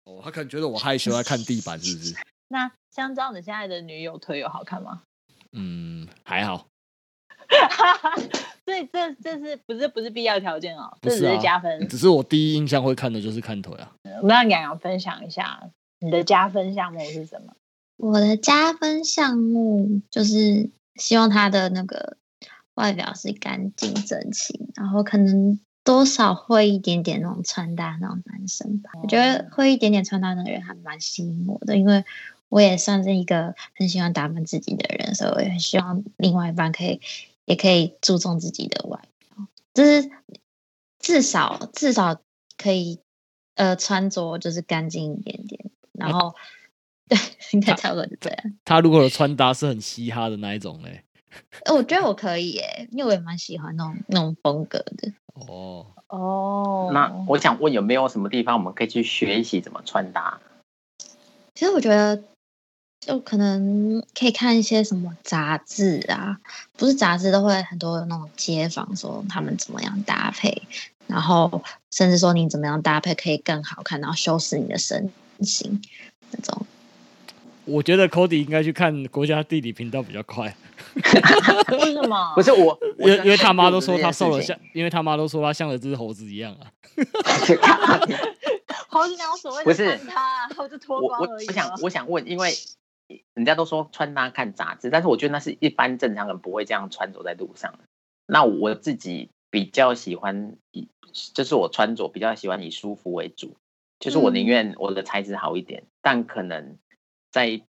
[0.06, 2.16] 哦，他可能觉得我害羞，在看地板是不是？
[2.50, 5.02] 那香蕉，你现在的女友腿有好看吗？
[5.56, 6.68] 嗯，还好，
[8.66, 10.98] 所以这这是不是不是必要条件哦？
[11.02, 11.88] 这只是加分。
[11.88, 13.94] 只是我第一印象会看的就是看腿啊。
[14.22, 17.54] 我们让洋洋分享一下你的加分项目是什么？
[17.98, 22.18] 我的加分项目就是希望他的那个
[22.74, 28.90] 外表是干净整齐，然后可能多少会一点点那种穿搭那种男生吧。
[29.02, 32.04] 我觉得会一点点穿搭的人还蛮吸引我的，因为
[32.50, 37.02] 我也算是一个很喜欢打扮自己的人，所以我也很希望另外一半可以
[37.46, 40.10] 也可以注重自己的外表，就是
[41.00, 42.20] 至少至少
[42.58, 43.00] 可以
[43.56, 46.36] 呃穿着就是干净一点点，然后。
[47.08, 47.16] 对，
[47.52, 48.40] 应该差不多就这样。
[48.66, 51.04] 他如果的穿搭是很嘻哈的那一种嘞，
[51.64, 55.14] 呃我觉得我可以耶，因为我也蛮喜欢那种那种风格的。
[55.36, 60.42] 哦，哦，那我想问，有没有什么地方我们可以去学习怎么穿搭？
[61.54, 62.24] 其实我觉得，
[63.06, 66.40] 就可能可以看一些什么杂志啊，
[66.76, 70.64] 不是杂志都会很多那种街坊说他们怎么样搭配，
[71.06, 75.80] 然后甚至说你怎么样搭配可以更好看，然后修饰你的身形
[76.32, 76.66] 那种。
[77.66, 80.56] 我觉得 Cody 应该去看国家地理频道比较快，
[80.96, 82.34] 为什么？
[82.36, 86.66] 不是我，因为因为他妈都说他他瘦了像，因为他妈都说他像了只猴子一样啊。
[88.88, 92.56] 猴子讲所谓不是穿搭，猴子脱光而已我想吗我想问，因为
[93.34, 97.80] 人家都说穿搭看杂志，但是我觉得那是一般正常人不会这样穿走在路上的。
[98.26, 100.90] 那我自己比较喜欢以，
[101.34, 103.56] 就是我穿着比较喜欢以舒服为主，
[104.00, 106.78] 就是我宁愿我的材质好一点，但可能
[107.32, 107.62] 在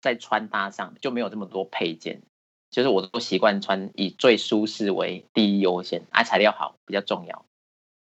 [0.00, 2.22] 在穿搭上就没有这么多配件，
[2.70, 7.44] 就是我都习惯穿以最舒适为第一优先，啊，材料好比较重要。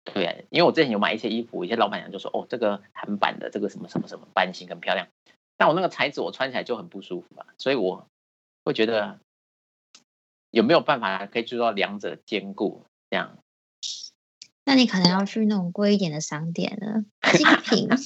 [0.04, 5.08] 对，因为我之前有买一些衣服，一些老板娘就说：“哦，这个韩版的这个什么什么什么版型很漂亮。”
[5.58, 8.08] 但我那个材质我穿起来就很不舒服嘛，所以我
[8.64, 9.20] 会觉得
[10.52, 12.86] 有没有办法可以做到两者兼顾？
[13.10, 13.38] 这样
[14.68, 17.88] 那你可能要去那种贵一点的商店了，精 品。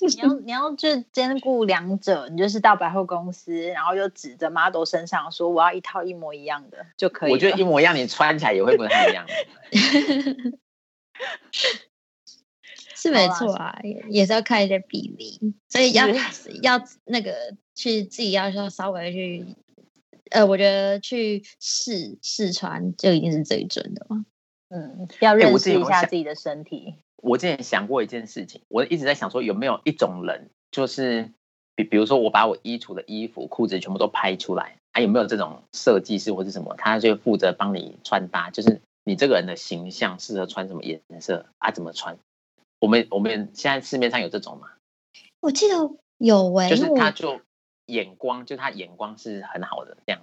[0.00, 7.32] 你要你要去兼顾两者，你就是到百货公司，然后就指着 model 身上说我要一套一模一样的就可以。
[7.32, 9.26] 我觉得一模一样，你穿起来也会不太一样。
[13.00, 16.08] 是没错啊，也也是要看一些比例，所以要
[16.62, 19.46] 要那个去自己要要稍微去，
[20.30, 24.26] 呃，我觉得去试试穿就一定是最准的嘛。
[24.70, 26.96] 嗯，要哎认识一下自己的身体。
[27.22, 31.30] 我之前想过一件事情，我一直在想说有没有一种人，就是
[31.74, 42.18] 比比如说我把我衣橱的衣服、裤子全部都拍出来，啊，有没有这种设计师或是什么，他就负责帮你穿搭，就是你这个人的形象适合穿什么颜色啊，怎么穿？
[42.80, 44.68] 我们我们现在市面上有这种吗？
[45.40, 45.74] 我记得
[46.18, 47.40] 有诶、就是他就
[47.86, 50.20] 眼光，就他眼光是很好的这样。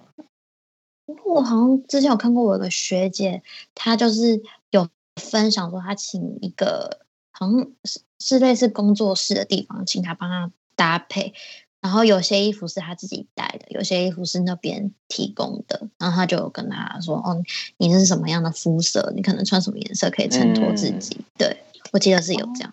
[1.24, 3.42] 我好像之前有看过，我有个学姐，
[3.74, 4.88] 她就是有
[5.20, 7.00] 分享说，她请一个
[7.30, 11.32] 好像是是类似工作室的地方，请她帮她搭配。
[11.80, 15.88] 然后有些衣服是她自己带的，有些衣服是那边提供的。
[15.98, 17.40] 然后她就有跟她说：“哦，
[17.76, 19.12] 你是什么样的肤色？
[19.14, 21.24] 你可能穿什么颜色可以衬托自己。
[21.38, 21.56] 对
[21.92, 22.72] 我记得是有这样。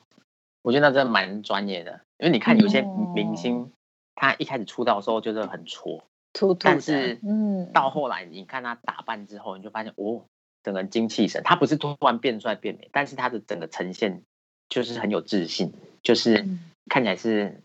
[0.61, 3.72] 我觉得那真的蛮专业的，因为你看有些哦明星，
[4.16, 10.26] 他一开始出道的时候就是很挫，突突，但是嗯，到后来你看他打扮之后，你就发现哦，
[10.64, 14.24] 整个人精气神，他不是突然变帅变美，但是他的整个呈现
[14.70, 17.61] 就是很有自信，就是嗯看起来是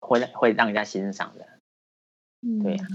[0.00, 1.46] 会会让人家欣赏的。
[2.42, 2.86] 嗯对啊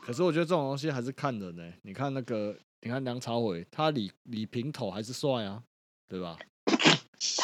[0.00, 5.62] 可是我觉得这种东西还是看人呢、你看那个，你看梁朝伟，他理理平头还是帅啊，
[6.08, 6.38] 对吧？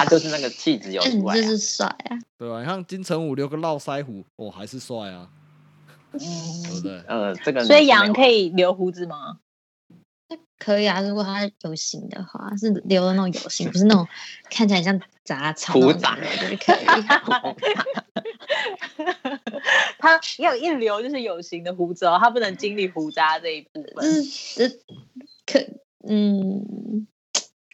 [0.05, 1.37] 他就是那个气质有嗯，出来、啊。
[1.37, 2.17] 就是帅啊！
[2.39, 2.61] 对吧？
[2.61, 5.29] 你看金城武留个络腮胡，哦，还是帅啊，
[6.13, 7.03] 对不嗯，对？
[7.07, 9.39] 呃，这个所以杨可以以留胡子吗？
[10.59, 14.07] 可以啊，如果他有型的话，是留的那种有型，不是那种
[14.51, 16.85] 看起来像杂草胡杂就是可以。
[19.99, 24.05] 他要一留就是有型的胡子哦，他不能经历胡渣这一部分。
[24.05, 24.71] 就是呃
[25.47, 25.59] 可
[26.09, 27.07] 嗯，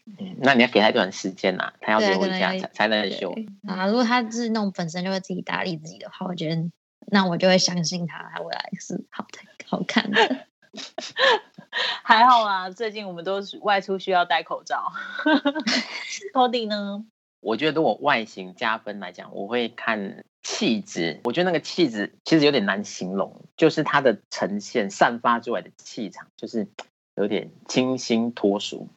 [0.06, 3.34] 嗯那你要给他一段时间呐，他要对啊留一下可能要才才能修。
[3.66, 6.70] 啊，如果他是那种本身就会自己打理自己的话，我觉得
[7.08, 10.46] 那我就会相信他，他未来是好的、好看的。
[12.04, 14.92] 还好啊，最近我们都是外出需要戴口罩。
[16.32, 17.04] Cody 呢？
[17.40, 21.20] 我觉得如果外形加分来讲，我会看气质。
[21.24, 26.68] 我觉得那个气质其实有点难形容，就是它的呈现散发出来的气场，就是
[27.16, 28.88] 有点清新脱俗。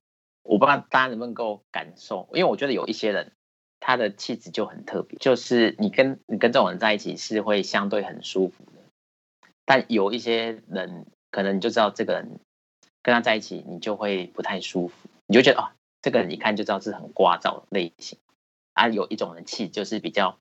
[0.44, 3.34] 我不知道大家能不能够感受，因为我觉得有一些人
[3.80, 8.82] 他的气质就很特别，就是你跟你跟这种人在一起是会相对很舒服的，
[9.66, 12.40] 但有一些人可能你就知道这个人
[13.02, 15.72] 跟他在一起，你就会不太舒服，你就觉得哦，
[16.02, 18.18] 这个人一看就知道是很聒噪类型。
[18.74, 20.40] 啊，有一种人气就是比较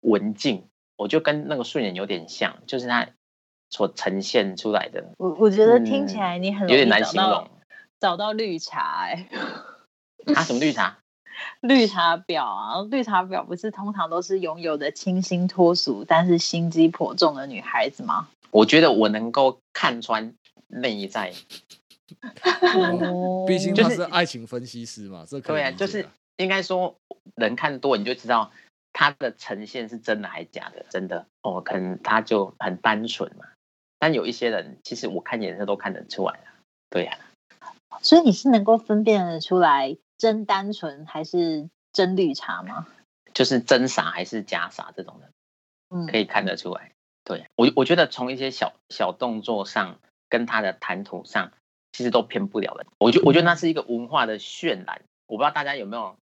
[0.00, 0.64] 文静，
[0.96, 3.08] 我就跟那个顺眼有点像，就是他
[3.70, 7.48] 所呈现出来的我我觉得听起来你很有点难形容。
[8.00, 9.28] 找到绿茶哎、
[10.34, 10.98] 啊，什么绿茶？
[11.60, 18.28] 绿茶婊啊，绿茶婊不是通常都是拥有的清新脱俗，但是心机颇重的女孩子吗？
[18.50, 20.34] 我觉得我能够看穿
[20.66, 21.32] 内在，
[22.74, 26.96] 哦毕竟就是他是爱情分析师嘛，这可以对啊，就是应该说
[27.36, 28.50] 人看多，你就知道
[28.92, 30.84] 他的呈现是真的还是假的。
[30.88, 33.44] 真的哦，可能他就很单纯嘛，
[34.00, 36.58] 但有一些人其实我看颜色都看得出来啊。
[36.90, 37.16] 对呀、
[38.02, 42.86] 所以你是能够分辨得出来真单纯还是真绿茶吗？
[43.34, 45.30] 就是真傻还是假傻这种的。
[45.90, 46.92] 嗯，可以看得出来。
[47.24, 51.52] 对我，我觉得从一些小小动作上跟他的谈吐上，
[51.92, 52.86] 其实都骗不了人。
[52.98, 55.02] 我觉我觉得那是一个文化的渲染。
[55.26, 56.16] 我不知道大家有没有，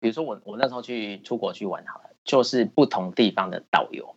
[0.00, 4.16] 比如说我我那时候去出国去玩好了，就是不同地方的导游，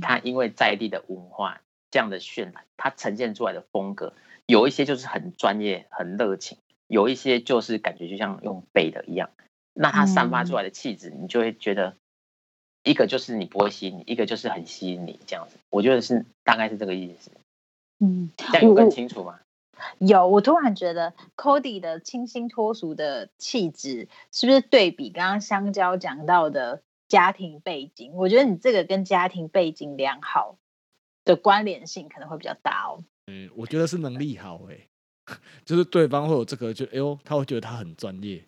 [0.00, 1.60] 他因为在地的文化
[1.90, 4.14] 这样的渲染，他呈现出来的风格，
[4.46, 9.30] 有一些就是很专业、很热情，有一些就是感觉就像用背的一样。
[9.72, 11.96] 那他散发出来的气质，你就会觉得
[12.82, 15.56] 一个就是你不会吸引你，一个就是很吸引你这样子。
[15.70, 17.30] 我觉得是大概是这个意思，
[17.98, 19.40] 嗯，这样有更清楚吗？
[19.98, 28.12] 有，我突然觉得 Cody 的清新脱俗的气质，是不是对比刚刚香蕉讲到的家庭背景？
[28.12, 30.56] 我觉得你这个跟家庭背景良好
[31.24, 33.02] 的关联性可能会比较大哦。
[33.26, 34.78] 嗯，我觉得是能力好哎、
[35.64, 38.44] 就是对方会有这个，就哎呦，他会觉得他很专业。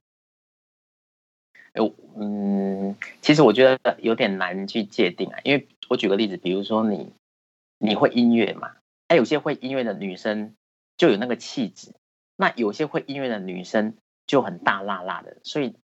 [1.73, 1.83] 哎
[2.17, 7.13] 嗯，其实我觉得有点难去界定啊，因为我举个例子，比如说你
[7.79, 8.77] 你会音乐嘛，
[9.09, 10.55] 哎，有些会音乐的女生
[10.97, 11.93] 就有那个气质，
[12.37, 13.95] 那有些会音乐的女生
[14.27, 15.75] 就很大辣辣的，所以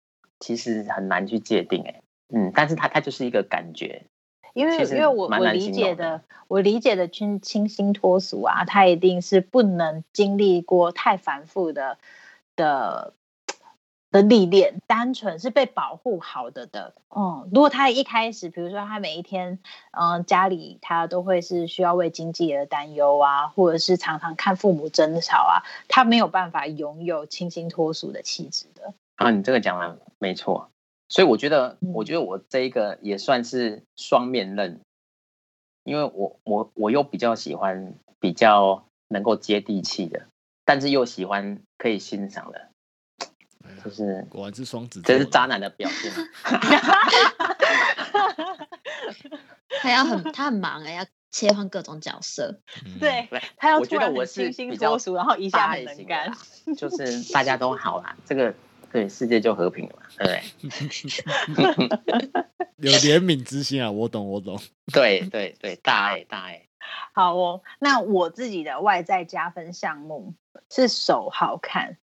[0.41, 4.07] 其实很难去界定哎、嗯，但是她她就是一个感觉，
[4.55, 11.99] 因为因为我我理解的的，我理解的清清新脱俗啊，他一定是不能经历过太繁复的
[12.55, 13.15] 的
[14.11, 16.93] 的历练，单纯是被保护好的的。
[17.15, 19.59] 嗯，如果他一开始，比如说他每一天，
[19.91, 28.93] 嗯、家里他都会是需要为经济而担忧啊，或者是常常看父母争吵啊，他没有办法拥有清新脱俗的气质的。
[29.17, 30.69] 啊，你这个讲的没错，
[31.13, 34.81] 所以我觉得，嗯我觉得我这一个也算是双面刃，
[35.85, 40.27] 因为我我我又比较喜欢比较能够接地气的，
[40.65, 42.71] 但是又喜欢可以欣赏的，
[43.85, 45.45] 就是果然是双子，这是渣。
[45.45, 46.11] 男的表现。
[49.83, 52.59] 他要很他很忙哎、要切换各种角色。
[52.87, 56.33] 嗯，对对他要我觉得我突然很是清新比较脱俗，然后一下大很能干。
[56.75, 58.55] 就是大家都好啦，这个
[58.93, 62.43] 对世界就和平了嘛，对不对？
[62.79, 64.61] 有怜悯之心啊，我懂，我懂。
[64.93, 66.67] 对对对，大爱大爱。
[67.15, 70.35] 好哦，那我自己的外在加分项目
[70.69, 71.97] 是手好看，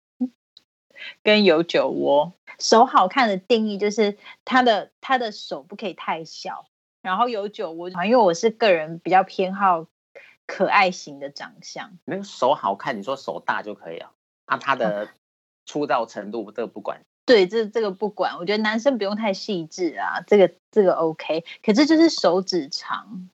[1.22, 2.32] 跟有酒窝。
[2.58, 6.66] 手好看的定义就是他的他的手不可以太小，
[7.02, 9.86] 然后有酒窝，因为我是个人比较偏好
[10.46, 11.98] 可爱型的长相。
[12.04, 14.12] 那个手好看，你说手大就可以了。
[14.46, 15.08] 啊，他的
[15.68, 21.44] 粗糙程度这个不管，对，这这个不管，我觉得男生不用太细致啊，这个这个 OK。
[21.62, 23.28] 可是就是手指长，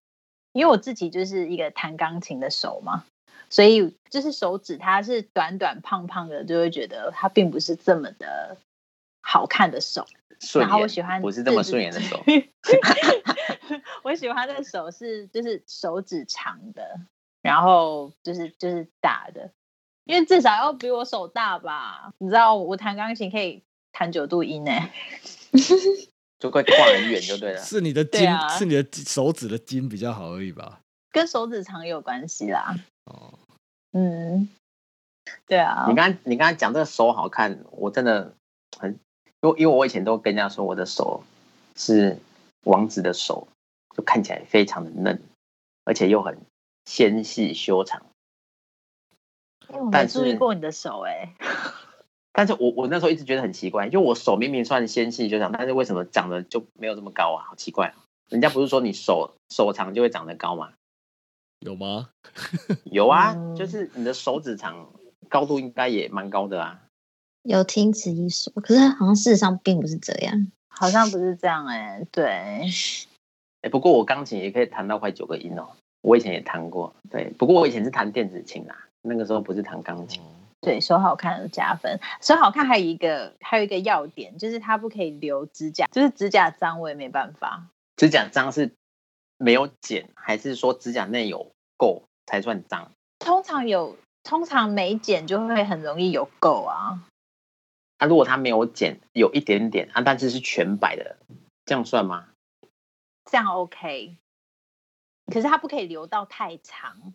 [0.53, 3.05] 因为我自己就是一个弹钢琴的手嘛，
[3.49, 8.57] 所以就是手指它是短短胖胖的，就会觉得它并不是这么的
[9.23, 10.05] 好看的手。
[10.59, 12.21] 然后我喜欢不是这么顺眼的手。
[14.03, 17.01] 我喜欢的手是就是手指长的，
[17.41, 19.53] 然后就是就是大的，
[20.05, 22.13] 因为至少要比我手大吧？
[22.19, 24.71] 你知道我弹钢琴可以弹九度音呢、
[26.39, 27.63] 就会跨很远就对了。
[27.63, 30.81] 是你的筋，啊是你的手指的筋比较好而已吧？
[31.11, 32.77] 跟手指长有关系啦。
[33.05, 33.39] 哦，
[33.93, 34.49] 嗯，
[35.47, 38.35] 对啊你，刚刚你刚才讲这个手好看，我真的
[38.79, 38.99] 很，
[39.41, 41.23] 因为因为我以前都跟人家说我的手
[41.77, 42.19] 是
[42.65, 43.49] 王子的手，
[43.97, 45.23] 就看起来非常的嫩，
[45.85, 46.39] 而且又很
[46.85, 48.05] 纤细修长。
[49.91, 51.35] 但是注意过你的手哎、
[52.33, 57.45] 但是我我那时候一直觉得很奇怪，就我手明明算纤细修长，但是为什么长得就没有这么高啊？
[57.49, 57.95] 好奇怪啊！
[58.31, 60.73] 人家不是说你手手长就会长得高吗？
[61.61, 62.11] 有吗？
[62.85, 64.93] 有啊，嗯就是你的手指长，
[65.29, 66.81] 高度应该也蛮高的啊。
[67.43, 70.51] 有听此一说，可是好像事实上并不是这样。
[70.69, 72.27] 好像不是这样哎、对，
[73.63, 75.69] 哎，不过我钢琴也可以弹到快九个音哦，
[76.03, 76.95] 我以前也弹过。
[77.11, 80.23] 对，不过我以前是弹电子琴啦，那个时候不是弹钢琴。
[80.61, 87.67] 对手好看有加分，手好看还有一个还有一个要点就是它不可以留指甲，就是指甲脏我也没办法。
[87.97, 88.73] 指甲脏是
[89.37, 92.93] 没有剪，还是说指甲内有垢才算脏？
[93.19, 97.07] 通常有，通常没剪就会很容易有垢啊。
[97.99, 101.19] 啊，如果它没有剪，有一点点啊，但是是全白的，
[101.67, 102.29] 这样算吗？
[103.31, 104.17] 这样 OK，
[105.27, 107.13] 可是它不可以留到太长。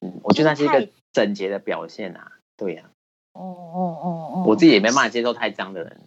[0.00, 2.32] 嗯，我觉得那是一个整洁的表现啊。
[2.56, 2.84] 对呀、
[3.32, 6.00] 哦哦哦哦，我自己也没办法接受太脏的人。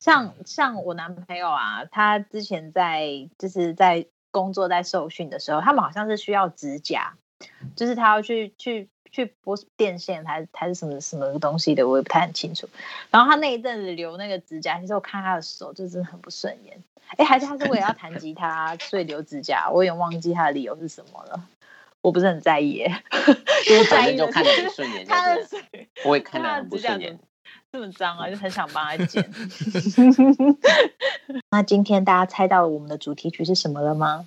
[0.00, 7.14] 像像我男朋友啊，他之前在就是在工作在受训的时候，他们好像是需要指甲，
[7.76, 12.68] 就是他要去去去拨电线还是还是什么什么东西的，我也不太很清楚。
[13.10, 16.82] 然后他那一阵子留那个指甲，其实我看他的手就真的很不顺眼。
[17.16, 21.48] 哎，还是他是为了要弹吉他所以留指甲，我有点忘记他的理由是什么了。
[22.02, 25.56] 我不是很在意耶， 我在意的反正就看着是不顺眼， 就他的是
[26.04, 27.18] 我也看他的着很不顺眼。
[27.72, 29.30] 这么脏啊，就很想帮他 剪。
[31.50, 34.26] 那今天大家猜到我们的主题曲是什么了吗？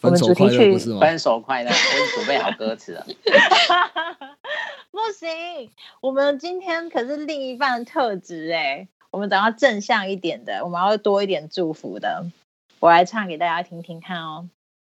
[0.00, 1.00] 我分手快们主题曲乐不是吗？
[1.00, 3.06] 分手快乐，我已经准备好歌词了。
[4.90, 5.70] 不行，
[6.00, 12.24] 我们今天可是另一半的特质哎，我们等要正向一点的，我们要多一点祝福的。
[12.80, 14.48] 我来唱给大家听听看哦。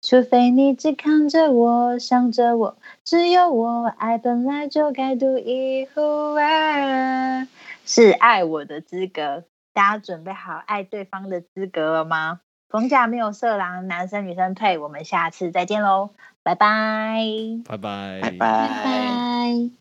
[0.07, 7.47] 除非你只看着我，想着我，只有我，爱本来就该独一无二，
[7.87, 9.45] 是爱我的资格。
[9.73, 12.41] 大家准备好爱对方的资格了吗？
[12.69, 14.77] 逢甲没有色狼，男生女生退。
[14.77, 16.11] 我们下次再见喽，
[16.43, 17.17] 拜拜。
[17.65, 18.67] 拜拜，拜拜拜。
[18.83, 19.71] 拜。